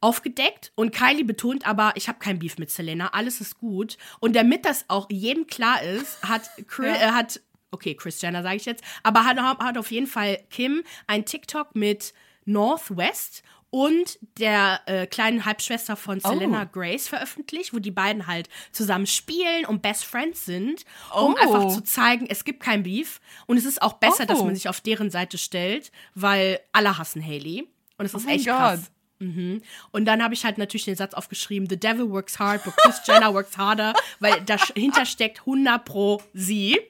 [0.00, 0.72] aufgedeckt.
[0.74, 3.96] Und Kylie betont aber, ich habe kein Beef mit Selena, alles ist gut.
[4.20, 7.40] Und damit das auch jedem klar ist, hat, Chris, äh, hat
[7.74, 11.74] okay, Chris Jenner sage ich jetzt, aber hat, hat auf jeden Fall Kim ein TikTok
[11.74, 12.14] mit
[12.46, 13.42] Northwest
[13.74, 16.68] und der äh, kleinen Halbschwester von Selena Oh.
[16.72, 21.36] Grace veröffentlicht, wo die beiden halt zusammen spielen und Best Friends sind, um Oh.
[21.36, 24.44] einfach zu zeigen, es gibt kein Beef und es ist auch besser, dass Oh.
[24.44, 27.66] man sich auf deren Seite stellt, weil alle hassen Haley
[27.98, 28.54] und es ist Oh echt Gott.
[28.54, 28.90] krass.
[29.24, 29.62] Mhm.
[29.90, 33.00] Und dann habe ich halt natürlich den Satz aufgeschrieben, The devil works hard, but Chris
[33.06, 36.78] Jenner works harder, weil dahinter steckt 100 pro sie.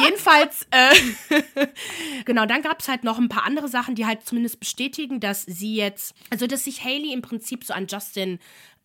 [0.00, 0.94] Jedenfalls, äh,
[2.24, 5.42] genau, dann gab es halt noch ein paar andere Sachen, die halt zumindest bestätigen, dass
[5.42, 8.38] sie jetzt, also dass sich Haley im Prinzip so an Justin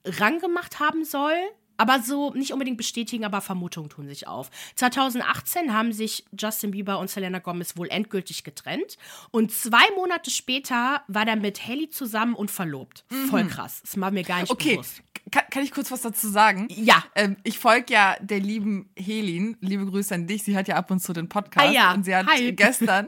[0.06, 1.38] rangemacht haben soll.
[1.80, 4.52] Aber so nicht unbedingt bestätigen, aber Vermutungen tun sich auf.
[4.76, 8.98] 2018 haben sich Justin Bieber und Selena Gomez wohl endgültig getrennt
[9.32, 13.06] und zwei Monate später war er mit Haley zusammen und verlobt.
[13.30, 13.82] Voll krass.
[13.82, 15.02] Das war mir gar nicht Okay, bewusst.
[15.32, 16.68] kann, kann ich kurz was dazu sagen?
[16.70, 17.04] Ja.
[17.16, 19.58] Ähm, ich folge ja der lieben Helin.
[19.62, 20.44] Liebe Grüße an dich.
[20.44, 21.68] Sie hört ja ab und zu den Podcast.
[21.68, 22.52] Ah ja, Und sie hat hi.
[22.56, 23.08] gestern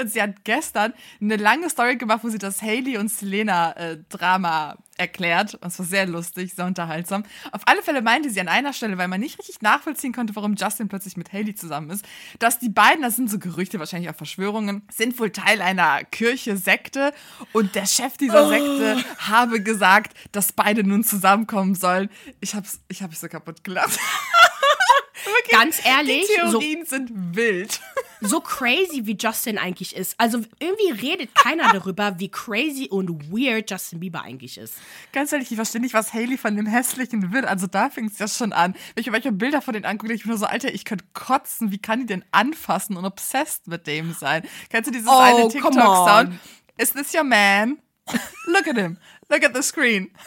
[0.00, 3.98] und sie hat gestern eine lange Story gemacht, wo sie das Haley und Selena äh,
[4.08, 5.54] Drama erklärt.
[5.54, 7.24] Und es war sehr lustig, sehr unterhaltsam.
[7.52, 10.54] Auf alle Fälle meinte sie an einer Stelle, weil man nicht richtig nachvollziehen konnte, warum
[10.54, 12.04] Justin plötzlich mit Haley zusammen ist,
[12.38, 16.56] dass die beiden, das sind so Gerüchte, wahrscheinlich auch Verschwörungen, sind wohl Teil einer Kirche,
[16.56, 17.12] Sekte
[17.52, 22.10] und der Chef dieser Sekte habe gesagt, dass beide nun zusammenkommen sollen.
[22.40, 23.98] Ich hab's, ich hab mich so kaputt gelacht.
[25.50, 27.80] Ganz Die ehrlich, so, Theorien sind wild.
[28.20, 30.14] So crazy wie Justin eigentlich ist.
[30.18, 34.74] Also irgendwie redet keiner darüber, wie crazy und weird Justin Bieber eigentlich ist.
[35.12, 37.44] Ganz ehrlich, ich verstehe nicht, was Haley von dem Hässlichen will.
[37.44, 38.74] Also da fängt es ja schon an.
[38.94, 41.04] Wenn ich mir manche Bilder von denen angucke, ich bin nur so, Alter, ich könnte
[41.14, 41.70] kotzen.
[41.70, 44.42] Wie kann die denn anfassen und obsessed mit dem sein?
[44.70, 46.38] Kennst du dieses Oh, eine TikTok-Sound?
[46.76, 47.78] Is this your man?
[48.46, 48.98] Look at him.
[49.28, 50.10] Look at the screen.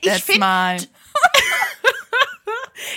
[0.00, 0.80] Ich That's finde mine.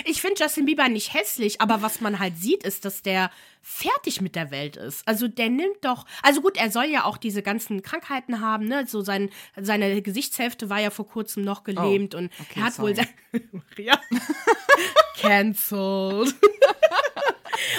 [0.04, 3.30] ich find Justin Bieber nicht hässlich, aber was man halt sieht, ist, dass der
[3.62, 5.06] fertig mit der Welt ist.
[5.08, 8.86] Also der nimmt doch, also gut, er soll ja auch diese ganzen Krankheiten haben, ne?
[8.86, 12.78] So sein, seine Gesichtshälfte war ja vor kurzem noch gelähmt und Oh, okay, er hat
[12.78, 13.08] wohl sorry.
[13.32, 14.00] sein, Maria,
[15.20, 16.34] cancelled.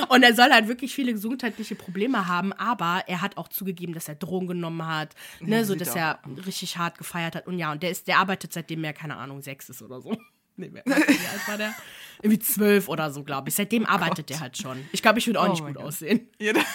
[0.09, 4.07] Und er soll halt wirklich viele gesundheitliche Probleme haben, aber er hat auch zugegeben, dass
[4.07, 7.47] er Drogen genommen hat, ne, so sieht dass er richtig hart gefeiert hat.
[7.47, 10.17] Und ja, und der ist, der arbeitet seitdem er, keine Ahnung, sechs ist oder so.
[10.57, 10.83] Nee, mehr.
[10.85, 11.73] Wie alt war der?
[12.21, 13.55] Irgendwie zwölf oder so, glaube ich.
[13.55, 14.87] Seitdem arbeitet er halt schon.
[14.93, 15.83] Ich glaube, ich würde auch Oh nicht gut Gott.
[15.85, 16.29] aussehen.
[16.39, 16.61] Jeder-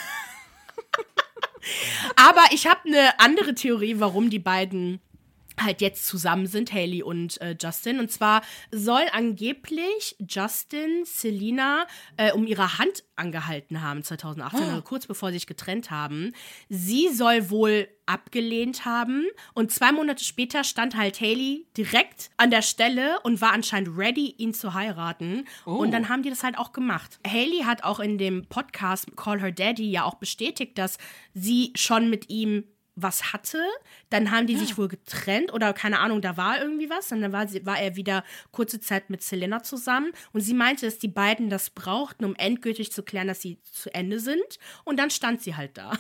[2.17, 5.01] Aber ich habe eine andere Theorie, warum die beiden
[5.63, 7.99] halt jetzt zusammen sind, Haley und äh, Justin.
[7.99, 15.07] Und zwar soll angeblich Justin Selina äh, um ihre Hand angehalten haben 2018, also kurz
[15.07, 16.33] bevor sie sich getrennt haben.
[16.69, 22.63] Sie soll wohl abgelehnt haben und zwei Monate später stand halt Haley direkt an der
[22.63, 25.47] Stelle und war anscheinend ready, ihn zu heiraten.
[25.79, 27.21] Und dann haben die das halt auch gemacht.
[27.25, 30.99] Haley hat auch in dem Podcast Call Her Daddy ja auch bestätigt, dass
[31.35, 32.65] sie schon mit ihm
[32.97, 33.63] was hatte,
[34.11, 37.11] dann haben die sich wohl getrennt oder keine Ahnung, da war irgendwie was.
[37.13, 40.13] Und dann war, sie, war er wieder kurze Zeit mit Selena zusammen.
[40.33, 43.93] Und sie meinte, dass die beiden das brauchten, um endgültig zu klären, dass sie zu
[43.95, 44.59] Ende sind.
[44.85, 45.93] Und dann stand sie halt da.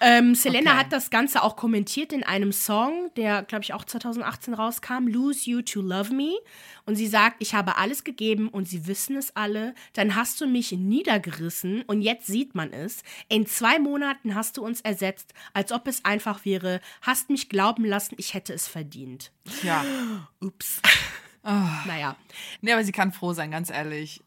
[0.00, 0.80] Ähm, Selena Okay.
[0.80, 5.48] hat das Ganze auch kommentiert in einem Song, der, glaube ich, auch 2018 rauskam, Lose
[5.50, 6.34] You to Love Me.
[6.86, 9.74] Und sie sagt, ich habe alles gegeben und sie wissen es alle.
[9.94, 13.02] Dann hast du mich niedergerissen und jetzt sieht man es.
[13.28, 16.80] In zwei Monaten hast du uns ersetzt, als ob es einfach wäre.
[17.02, 19.32] Hast mich glauben lassen, ich hätte es verdient.
[19.62, 19.84] Ja.
[20.40, 20.80] Ups.
[21.42, 21.82] Ah.
[21.86, 22.16] Naja.
[22.60, 24.20] Nee, aber sie kann froh sein, ganz ehrlich.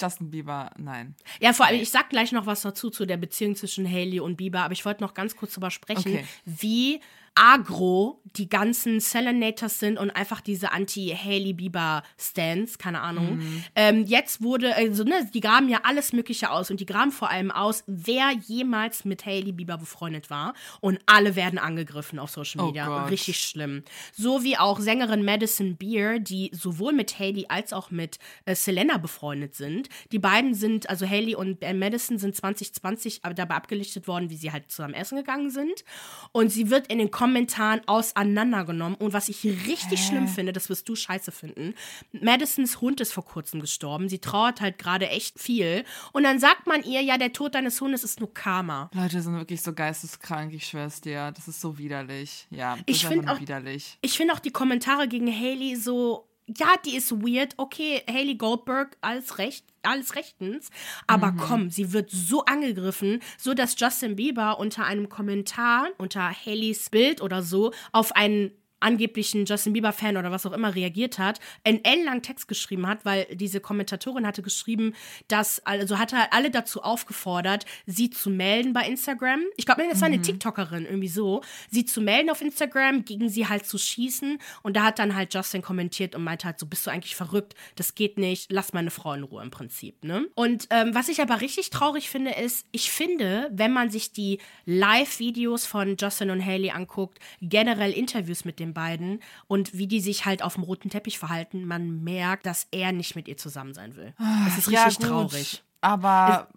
[0.00, 1.14] Justin Bieber, nein.
[1.40, 4.36] Ja, vor allem, ich sag gleich noch was dazu zu der Beziehung zwischen Haley und
[4.36, 6.24] Bieber, aber ich wollte noch ganz kurz darüber sprechen, Okay.
[6.44, 7.00] wie
[7.36, 13.40] agro die ganzen Selenators sind und einfach diese Anti-Haley-Bieber-Stands, keine Ahnung.
[13.74, 17.30] Ähm, jetzt wurde, also, ne, die graben ja alles Mögliche aus und die graben vor
[17.30, 22.62] allem aus, wer jemals mit Haley Bieber befreundet war und alle werden angegriffen auf Social
[22.62, 22.86] Oh Media.
[22.86, 23.10] Gott.
[23.10, 23.82] Richtig schlimm.
[24.12, 28.98] So wie auch Sängerin Madison Beer, die sowohl mit Haley als auch mit äh, Selena
[28.98, 29.88] befreundet sind.
[30.12, 34.36] Die beiden sind, also Haley und äh, Madison sind 2020 aber dabei abgelichtet worden, wie
[34.36, 35.84] sie halt zusammen essen gegangen sind.
[36.32, 38.94] Und sie wird in den Kommentaren auseinandergenommen.
[38.96, 41.74] Und was ich richtig schlimm finde, das wirst du scheiße finden.
[42.12, 44.08] Madisons Hund ist vor kurzem gestorben.
[44.08, 45.84] Sie trauert halt gerade echt viel.
[46.12, 48.90] Und dann sagt man ihr, ja, der Tod deines Hundes ist nur Karma.
[48.94, 51.32] Leute sind wirklich so geisteskrank, ich schwör's dir.
[51.32, 52.46] Das ist so widerlich.
[52.50, 53.98] Ja, das Ich ist einfach auch- widerlich.
[54.02, 57.54] Ich finde auch die Kommentare gegen Haley so, ja, die ist weird.
[57.56, 60.70] Okay, Haley Goldberg, alles recht, alles rechtens.
[61.06, 66.90] Aber komm, sie wird so angegriffen, so dass Justin Bieber unter einem Kommentar, unter Haleys
[66.90, 68.52] Bild oder so, auf einen
[68.86, 73.26] angeblichen Justin Bieber-Fan oder was auch immer reagiert hat, einen ellenlangen Text geschrieben hat, weil
[73.32, 74.94] diese Kommentatorin hatte geschrieben,
[75.26, 79.40] dass, also hat er alle dazu aufgefordert, sie zu melden bei Instagram.
[79.56, 83.48] Ich glaube, das war eine TikTokerin, irgendwie so, sie zu melden auf Instagram, gegen sie
[83.48, 84.38] halt zu schießen.
[84.62, 87.56] Und da hat dann halt Justin kommentiert und meinte halt so, bist du eigentlich verrückt?
[87.74, 90.28] Das geht nicht, lass meine Frau in Ruhe im Prinzip, ne?
[90.36, 94.38] Und ähm, was ich aber richtig traurig finde, ist, ich finde, wenn man sich die
[94.64, 100.24] Live-Videos von Justin und Haley anguckt, generell Interviews mit den beiden und wie die sich
[100.24, 103.96] halt auf dem roten Teppich verhalten, man merkt, dass er nicht mit ihr zusammen sein
[103.96, 104.14] will.
[104.44, 105.08] Das ist Ja, richtig gut.
[105.08, 105.64] traurig.
[105.80, 106.48] Aber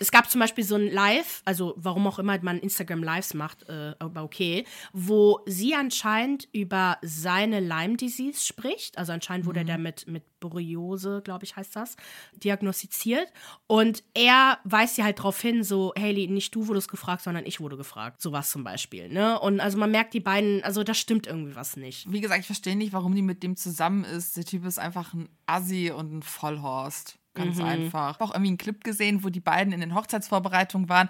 [0.00, 3.68] Es gab zum Beispiel so ein Live, also warum auch immer man Instagram Lives macht,
[3.68, 8.98] äh, aber okay, wo sie anscheinend über seine Lyme Disease spricht.
[8.98, 11.96] Also anscheinend wurde er damit mit Borreliose, glaube ich, heißt das,
[12.34, 13.32] diagnostiziert.
[13.66, 17.60] Und er weist sie halt darauf hin, so, Haley, nicht du wurdest gefragt, sondern ich
[17.60, 18.20] wurde gefragt.
[18.20, 19.08] Sowas zum Beispiel.
[19.08, 19.38] Ne?
[19.38, 22.10] Und also man merkt die beiden, also da stimmt irgendwie was nicht.
[22.10, 24.36] wie gesagt, ich verstehe nicht, warum die mit dem zusammen ist.
[24.36, 27.17] Der Typ ist einfach ein Assi und ein Vollhorst.
[27.38, 28.10] Ganz einfach.
[28.10, 31.08] Ich habe auch irgendwie einen Clip gesehen, wo die beiden in den Hochzeitsvorbereitungen waren,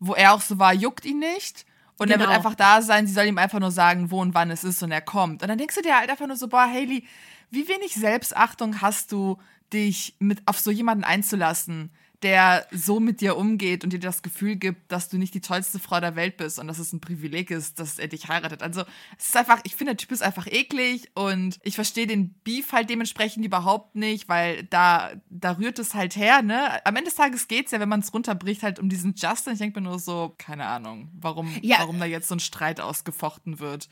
[0.00, 1.66] wo er auch so war, juckt ihn nicht.
[1.98, 2.36] Und er wird Genau.
[2.36, 4.90] einfach da sein, sie soll ihm einfach nur sagen, wo und wann es ist und
[4.90, 5.42] er kommt.
[5.42, 7.04] Und dann denkst du dir halt einfach nur so, boah, Haley,
[7.50, 9.38] wie wenig Selbstachtung hast du,
[9.72, 11.90] dich mit auf so jemanden einzulassen,
[12.24, 15.78] der so mit dir umgeht und dir das Gefühl gibt, dass du nicht die tollste
[15.78, 18.62] Frau der Welt bist und dass es ein Privileg ist, dass er dich heiratet.
[18.62, 18.82] Also
[19.18, 22.72] es ist einfach, ich finde, der Typ ist einfach eklig und ich verstehe den Beef
[22.72, 26.84] halt dementsprechend überhaupt nicht, weil da, da rührt es halt her, ne?
[26.84, 29.52] Am Ende des Tages geht's ja, wenn man es runterbricht, halt um diesen Justin.
[29.52, 31.78] Ich denke mir nur so, keine Ahnung, warum, Ja.
[31.78, 33.88] warum da jetzt so ein Streit ausgefochten wird.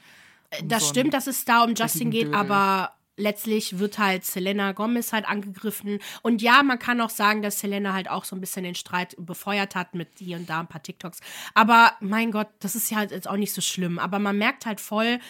[0.60, 2.34] Um Das so stimmt, dass es da um Justin geht, Dödel.
[2.34, 2.92] aber
[3.22, 6.00] letztlich wird halt Selena Gomez halt angegriffen.
[6.22, 9.14] Und ja, man kann auch sagen, dass Selena halt auch so ein bisschen den Streit
[9.18, 11.20] befeuert hat mit hier und da ein paar TikToks.
[11.54, 13.98] Aber mein Gott, das ist ja halt jetzt auch nicht so schlimm.
[13.98, 15.20] Aber man merkt halt voll,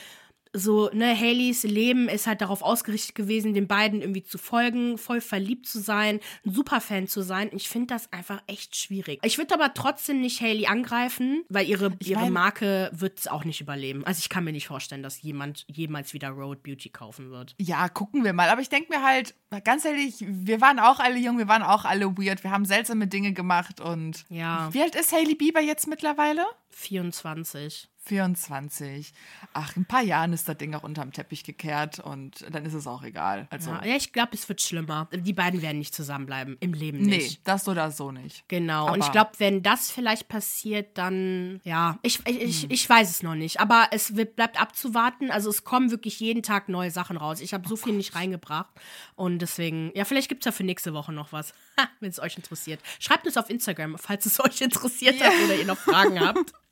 [0.55, 5.21] so, ne, Haleys Leben ist halt darauf ausgerichtet gewesen, den beiden irgendwie zu folgen, voll
[5.21, 7.49] verliebt zu sein, ein Superfan zu sein.
[7.53, 9.21] Ich finde das einfach echt schwierig.
[9.25, 13.45] Ich würde aber trotzdem nicht Haley angreifen, weil ihre, ihre mein- Marke wird es auch
[13.45, 14.05] nicht überleben.
[14.05, 17.55] Also ich kann mir nicht vorstellen, dass jemand jemals wieder Road Beauty kaufen wird.
[17.59, 18.49] Ja, gucken wir mal.
[18.51, 19.35] Aber ich denke mir halt,
[19.65, 23.07] ganz ehrlich, wir waren auch alle jung, wir waren auch alle weird, wir haben seltsame
[23.07, 24.25] Dinge gemacht und.
[24.29, 24.69] Ja.
[24.73, 26.45] Wie alt ist Hailey Bieber jetzt mittlerweile?
[26.71, 27.89] 24.
[28.05, 29.13] 24.
[29.53, 32.75] Ach, in ein paar Jahren ist das Ding auch unterm Teppich gekehrt und dann ist
[32.75, 33.47] es auch egal.
[33.51, 35.09] Also, Ja, ich glaube, es wird schlimmer.
[35.13, 36.57] Die beiden werden nicht zusammenbleiben.
[36.61, 37.47] Im Leben nee, nicht.
[37.47, 38.45] das oder so nicht.
[38.49, 38.89] Genau.
[38.93, 42.49] und ich Aber- glaube, wenn das vielleicht passiert, dann, ja, ich, ich, Hm.
[42.49, 43.61] ich, ich weiß es noch nicht.
[43.61, 45.31] Aber es wird, bleibt abzuwarten.
[45.31, 47.41] Also es kommen wirklich jeden Tag neue Sachen raus.
[47.41, 48.71] Ich habe so viel nicht reingebracht.
[49.15, 51.55] Und deswegen, ja, vielleicht gibt es ja für nächste Woche noch was,
[52.01, 52.81] wenn es euch interessiert.
[53.01, 55.27] Schreibt es auf Instagram, falls es euch interessiert Ja.
[55.27, 56.53] hat oder ihr noch Fragen habt.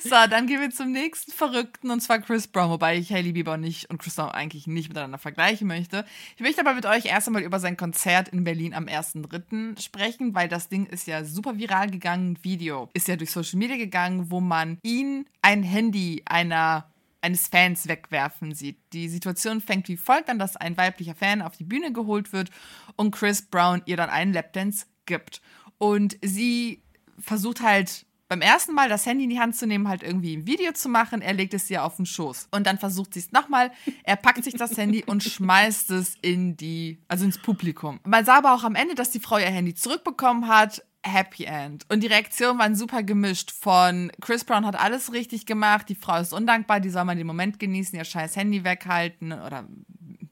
[0.00, 3.56] So, dann gehen wir zum nächsten Verrückten und zwar Chris Brown, wobei ich Hailey Bieber
[3.56, 6.04] nicht und Chris Brown eigentlich nicht miteinander vergleichen möchte.
[6.36, 9.80] Ich möchte aber mit euch erst einmal über sein Konzert in Berlin am 1.3.
[9.80, 12.32] sprechen, weil das Ding ist ja super viral gegangen.
[12.32, 17.48] Ein Video ist ja durch Social Media gegangen, wo man ihn ein Handy einer eines
[17.48, 18.78] Fans wegwerfen sieht.
[18.92, 22.50] Die Situation fängt wie folgt an, dass ein weiblicher Fan auf die Bühne geholt wird
[22.96, 25.40] und Chris Brown ihr dann einen Lapdance gibt.
[25.78, 26.82] Und sie
[27.18, 30.46] versucht halt beim ersten Mal das Handy in die Hand zu nehmen, halt irgendwie ein
[30.46, 31.22] Video zu machen.
[31.22, 32.48] Er legt es ihr auf den Schoß.
[32.50, 33.70] Und dann versucht sie es nochmal.
[34.04, 38.00] Er packt sich das Handy und schmeißt es in die, also ins Publikum.
[38.04, 40.82] Man sah aber auch am Ende, dass die Frau ihr Handy zurückbekommen hat.
[41.02, 41.86] Happy End.
[41.88, 43.52] Und die Reaktionen waren super gemischt.
[43.52, 47.26] Von Chris Brown hat alles richtig gemacht, die Frau ist undankbar, die soll mal den
[47.26, 49.66] Moment genießen, ihr scheiß Handy weghalten oder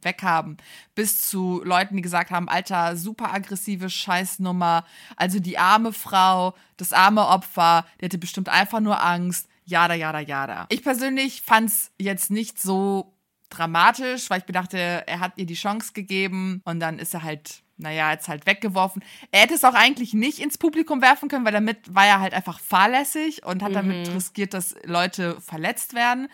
[0.07, 0.57] weghaben,
[0.95, 6.95] bis zu Leuten, die gesagt haben, Alter, super aggressive Scheißnummer, also die arme Frau, das
[6.95, 10.67] arme Opfer, der hatte bestimmt einfach nur Angst, jada, jada, jada.
[10.71, 13.13] Ich persönlich fand's jetzt nicht so
[13.51, 17.63] dramatisch, weil ich bedachte, er hat ihr die Chance gegeben und dann ist er halt,
[17.77, 19.05] naja, jetzt halt weggeworfen.
[19.31, 22.35] Er hätte es auch eigentlich nicht ins Publikum werfen können, weil damit war er halt
[22.35, 26.29] einfach fahrlässig und hat damit riskiert, dass Leute verletzt werden.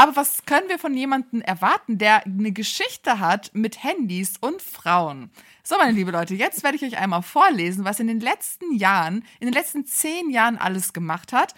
[0.00, 5.30] Aber was können wir von jemandem erwarten, der eine Geschichte hat mit Handys und Frauen?
[5.62, 9.26] So, meine liebe Leute, jetzt werde ich euch einmal vorlesen, was in den letzten Jahren,
[9.40, 11.54] in den letzten zehn Jahren alles gemacht hat.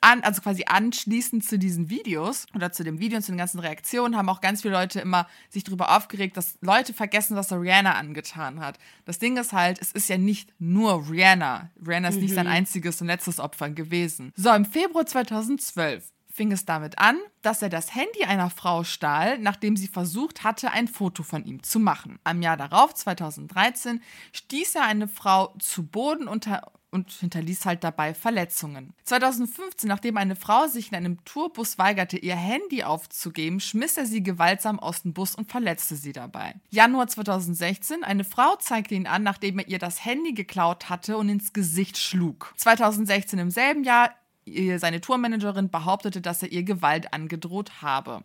[0.00, 3.58] An, also quasi anschließend zu diesen Videos oder zu dem Video und zu den ganzen
[3.58, 7.94] Reaktionen haben auch ganz viele Leute immer sich darüber aufgeregt, dass Leute vergessen, was Rihanna
[7.94, 8.78] angetan hat.
[9.04, 11.70] Das Ding ist halt, es ist ja nicht nur Rihanna.
[11.84, 14.32] Rihanna ist nicht sein einziges und letztes Opfer gewesen.
[14.36, 19.38] So, im Februar 2012 fing es damit an, dass er das Handy einer Frau stahl,
[19.38, 22.18] nachdem sie versucht hatte, ein Foto von ihm zu machen.
[22.24, 28.14] Am Jahr darauf, 2013, stieß er eine Frau zu Boden unter und hinterließ halt dabei
[28.14, 28.94] Verletzungen.
[29.02, 34.22] 2015, nachdem eine Frau sich in einem Tourbus weigerte, ihr Handy aufzugeben, schmiss er sie
[34.22, 36.54] gewaltsam aus dem Bus und verletzte sie dabei.
[36.70, 41.28] Januar 2016, eine Frau zeigte ihn an, nachdem er ihr das Handy geklaut hatte und
[41.28, 42.54] ins Gesicht schlug.
[42.58, 44.14] 2016 im selben Jahr
[44.76, 48.22] seine Tourmanagerin behauptete, dass er ihr Gewalt angedroht habe.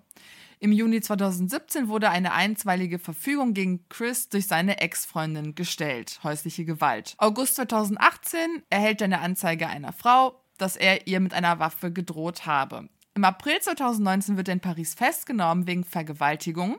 [0.62, 7.16] Im Juni 2017 wurde eine einstweilige Verfügung gegen Chris durch seine Ex-Freundin gestellt, häusliche Gewalt.
[7.18, 12.46] August 2018 erhält er eine Anzeige einer Frau, dass er ihr mit einer Waffe gedroht
[12.46, 12.90] habe.
[13.16, 16.78] Im April 2019 wird er in Paris festgenommen wegen Vergewaltigung.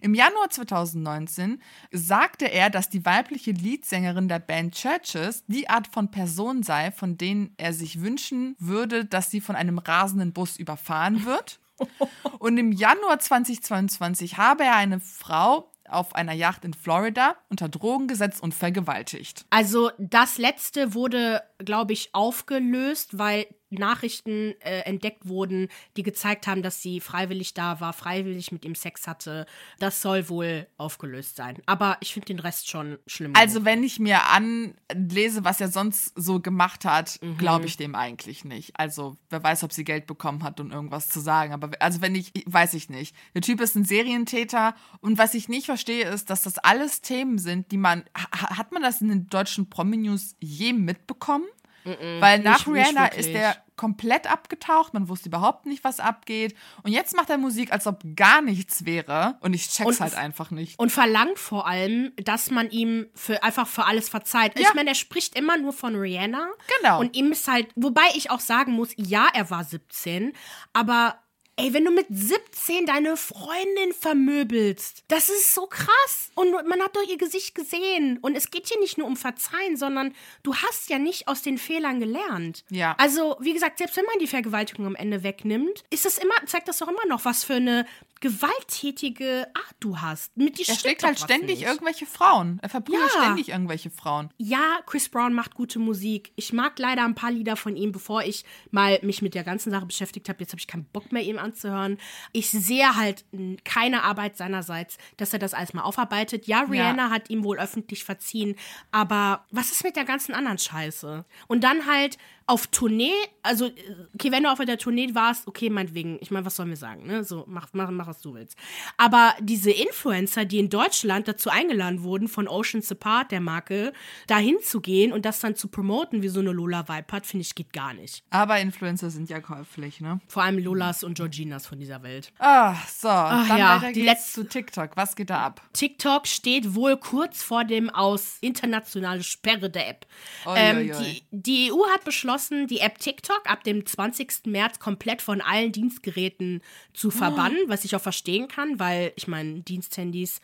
[0.00, 1.62] Im Januar 2019
[1.92, 7.16] sagte er, dass die weibliche Leadsängerin der Band Churches die Art von Person sei, von
[7.16, 11.60] denen er sich wünschen würde, dass sie von einem rasenden Bus überfahren wird.
[12.38, 18.08] Und im Januar 2022 habe er eine Frau auf einer Yacht in Florida unter Drogen
[18.08, 19.46] gesetzt und vergewaltigt.
[19.50, 26.62] Also das letzte wurde, glaube ich, aufgelöst, weil Nachrichten äh, entdeckt wurden, die gezeigt haben,
[26.62, 29.46] dass sie freiwillig da war, freiwillig mit ihm Sex hatte.
[29.78, 31.58] Das soll wohl aufgelöst sein.
[31.66, 33.32] Aber ich finde den Rest schon schlimm.
[33.34, 37.36] Also, wenn ich mir anlese, was er sonst so gemacht hat, mhm.
[37.36, 38.78] glaube ich dem eigentlich nicht.
[38.78, 41.52] Also, wer weiß, ob sie Geld bekommen hat, um irgendwas zu sagen.
[41.52, 43.14] Aber also, wenn ich, weiß ich nicht.
[43.34, 44.74] Der Typ ist ein Serientäter.
[45.00, 48.04] Und was ich nicht verstehe, ist, dass das alles Themen sind, die man.
[48.14, 51.46] Hat man das in den deutschen Promi-News je mitbekommen?
[51.84, 56.00] Mm Weil nach nicht, Rihanna nicht ist der komplett abgetaucht, man wusste überhaupt nicht, was
[56.00, 56.54] abgeht.
[56.82, 59.38] Und jetzt macht er Musik, als ob gar nichts wäre.
[59.40, 60.78] Und ich check's und, halt einfach nicht.
[60.78, 64.58] Und verlangt vor allem, dass man ihm für, einfach für alles verzeiht.
[64.58, 64.68] Ja.
[64.68, 66.48] Ich meine, er spricht immer nur von Rihanna.
[66.80, 67.00] Genau.
[67.00, 70.32] Und ihm ist halt, wobei ich auch sagen muss, ja, er war 17,
[70.72, 71.16] aber
[71.60, 76.30] Ey, wenn du mit 17 deine Freundin vermöbelst, das ist so krass.
[76.36, 78.18] Und man hat doch ihr Gesicht gesehen.
[78.18, 81.58] Und es geht hier nicht nur um Verzeihen, sondern du hast ja nicht aus den
[81.58, 82.64] Fehlern gelernt.
[82.70, 82.94] Ja.
[82.96, 86.68] Also, wie gesagt, selbst wenn man die Vergewaltigung am Ende wegnimmt, ist das immer, zeigt
[86.68, 87.86] das doch immer noch, was für eine
[88.20, 90.36] gewalttätige Art du hast.
[90.36, 91.68] Mit die er schlägt halt ständig nicht.
[91.68, 92.58] irgendwelche Frauen.
[92.62, 93.22] Er verprügelt ja.
[93.22, 94.30] ständig irgendwelche Frauen.
[94.38, 96.32] Ja, Chris Brown macht gute Musik.
[96.36, 99.70] Ich mag leider ein paar Lieder von ihm, bevor ich mal mich mit der ganzen
[99.70, 100.40] Sache beschäftigt habe.
[100.40, 101.98] Jetzt habe ich keinen Bock mehr, ihm anzuhören.
[102.32, 103.24] Ich sehe halt
[103.64, 106.46] keine Arbeit seinerseits, dass er das alles mal aufarbeitet.
[106.46, 107.10] Ja, Rihanna ja.
[107.10, 108.54] hat ihm wohl öffentlich verziehen,
[108.90, 111.24] aber was ist mit der ganzen anderen Scheiße?
[111.46, 112.18] Und dann halt
[112.48, 113.70] auf Tournee, also,
[114.14, 117.06] okay, wenn du auf der Tournee warst, okay, meinetwegen, ich meine, was sollen wir sagen,
[117.06, 117.22] ne?
[117.22, 118.56] So, mach, mach, mach, was du willst.
[118.96, 123.92] Aber diese Influencer, die in Deutschland dazu eingeladen wurden, von Ocean's Apart, der Marke,
[124.28, 127.74] da hinzugehen und das dann zu promoten, wie so eine Lola-Vibe hat, finde ich, geht
[127.74, 128.24] gar nicht.
[128.30, 130.20] Aber Influencer sind ja käuflich, ne?
[130.26, 132.32] Vor allem Lolas und Georginas von dieser Welt.
[132.38, 134.96] Ah, so, Ach, dann ja, die geht's zu TikTok.
[134.96, 135.60] Was geht da ab?
[135.74, 140.06] TikTok steht wohl kurz vor dem aus internationale Sperre der App.
[140.46, 140.90] Ähm.
[140.98, 144.46] Die, die EU hat beschlossen, beschlossen, die App TikTok ab dem 20.
[144.46, 146.62] März komplett von allen Dienstgeräten
[146.94, 147.68] zu verbannen, oh.
[147.68, 150.40] was ich auch verstehen kann, weil ich meine, Diensthandys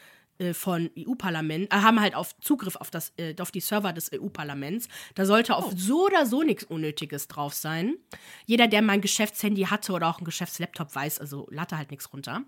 [0.53, 4.89] von EU-Parlament, äh, haben halt auf Zugriff auf, das, äh, auf die Server des EU-Parlaments.
[5.15, 5.75] Da sollte auf oh.
[5.77, 7.95] so oder so nichts Unnötiges drauf sein.
[8.47, 12.43] Jeder, der mein Geschäftshandy hatte oder auch ein Geschäftslaptop weiß, also latte halt nichts runter.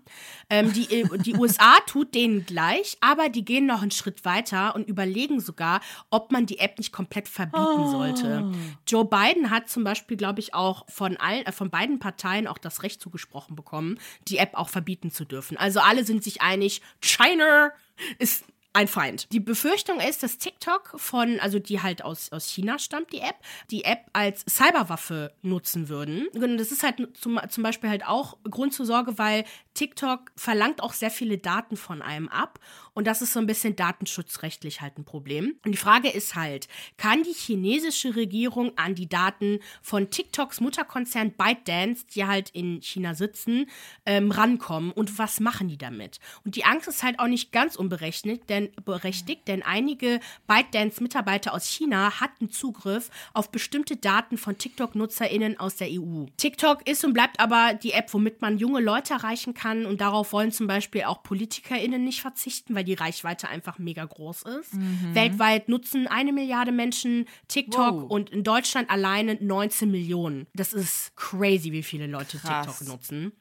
[0.49, 4.75] Ähm, die, äh, die USA tut denen gleich, aber die gehen noch einen Schritt weiter
[4.75, 5.79] und überlegen sogar,
[6.09, 7.91] ob man die App nicht komplett verbieten oh.
[7.91, 8.51] sollte.
[8.85, 12.57] Joe Biden hat zum Beispiel, glaube ich, auch von allen, äh, von beiden Parteien auch
[12.57, 15.55] das Recht zugesprochen bekommen, die App auch verbieten zu dürfen.
[15.55, 17.71] Also alle sind sich einig, China
[18.19, 18.45] ist
[18.77, 19.31] ein Feind.
[19.33, 23.37] Die Befürchtung ist, dass TikTok von, also die halt aus, aus China stammt, die App,
[23.71, 26.27] die App als Cyberwaffe nutzen würden.
[26.35, 29.45] Und das ist halt zum, zum Beispiel halt auch Grund zur Sorge, weil
[29.77, 32.59] TikTok verlangt auch sehr viele Daten von einem ab.
[32.95, 35.59] Und das ist so ein bisschen datenschutzrechtlich halt ein Problem.
[35.63, 36.67] Und die Frage ist halt,
[36.97, 43.13] kann die chinesische Regierung an die Daten von TikToks Mutterkonzern ByteDance, die halt in China
[43.13, 43.69] sitzen,
[44.07, 44.91] ähm, rankommen?
[44.91, 46.19] Und was machen die damit?
[46.43, 51.67] Und die Angst ist halt auch nicht ganz unberechtigt, denn berechtigt, denn einige ByteDance-Mitarbeiter aus
[51.67, 56.25] China hatten Zugriff auf bestimmte Daten von TikTok-NutzerInnen aus der EU.
[56.37, 60.33] TikTok ist und bleibt aber die App, womit man junge Leute erreichen kann und darauf
[60.33, 64.73] wollen zum Beispiel auch PolitikerInnen nicht verzichten, weil die Reichweite einfach mega groß ist.
[64.73, 65.13] Mhm.
[65.13, 68.11] Weltweit nutzen eine Milliarde Menschen TikTok wow.
[68.11, 70.47] und in Deutschland alleine 19 Millionen.
[70.53, 72.65] Das ist crazy, wie viele Leute Krass.
[72.65, 73.31] TikTok nutzen.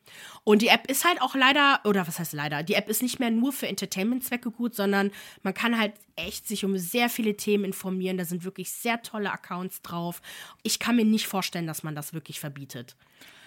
[0.44, 3.18] Und die App ist halt auch leider, oder was heißt leider, die App ist nicht
[3.18, 5.10] mehr nur für Entertainment-Zwecke gut, sondern
[5.42, 8.16] man kann halt echt sich um sehr viele Themen informieren.
[8.16, 10.22] Da sind wirklich sehr tolle Accounts drauf.
[10.62, 12.96] Ich kann mir nicht vorstellen, dass man das wirklich verbietet.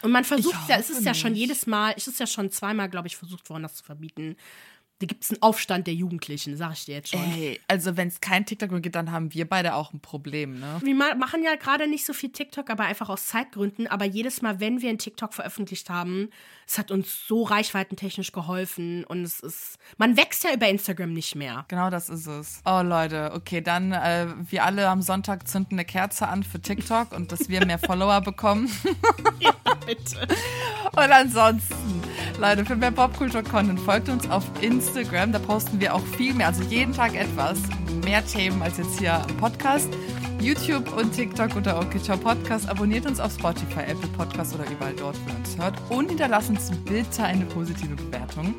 [0.02, 2.89] Und man versucht ja, es ist ja schon jedes Mal, es ist ja schon zweimal,
[2.89, 4.38] glaube ich, versucht worden, das zu verbieten
[5.00, 7.22] da gibt es einen Aufstand der Jugendlichen, sag ich dir jetzt schon.
[7.22, 10.60] Ey, also wenn es kein TikTok mehr gibt, dann haben wir beide auch ein Problem,
[10.60, 10.82] ne?
[10.84, 13.88] Wir machen ja gerade nicht so viel TikTok, aber einfach aus Zeitgründen.
[13.88, 16.30] Aber jedes Mal, wenn wir ein TikTok veröffentlicht haben,
[16.68, 21.34] es hat uns so reichweitentechnisch geholfen und es ist, man wächst ja über Instagram nicht
[21.34, 21.66] mehr.
[21.70, 22.62] Genau das ist es.
[22.66, 27.14] Oh Leute, okay, dann äh, wir alle am Sonntag zünden eine Kerze an für TikTok
[27.14, 28.70] und dass wir mehr Follower bekommen.
[29.39, 29.54] ja,
[29.86, 30.28] bitte.
[30.91, 32.02] Und ansonsten,
[32.38, 34.89] Leute, für mehr Popkultur-Content folgt uns auf Instagram.
[34.94, 37.60] Da posten wir auch viel mehr, also jeden Tag etwas.
[38.04, 39.88] Mehr Themen als jetzt hier im Podcast.
[40.42, 42.68] YouTube und TikTok unter Okay Ciao Podcast.
[42.68, 45.76] Abonniert uns auf Spotify, Apple Podcast oder überall dort, wo ihr uns hört.
[45.90, 48.56] Und hinterlasst uns bitte eine positive Bewertung.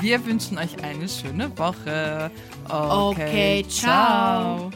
[0.00, 2.30] Wir wünschen euch eine schöne Woche.
[2.68, 4.70] Okay, ciao.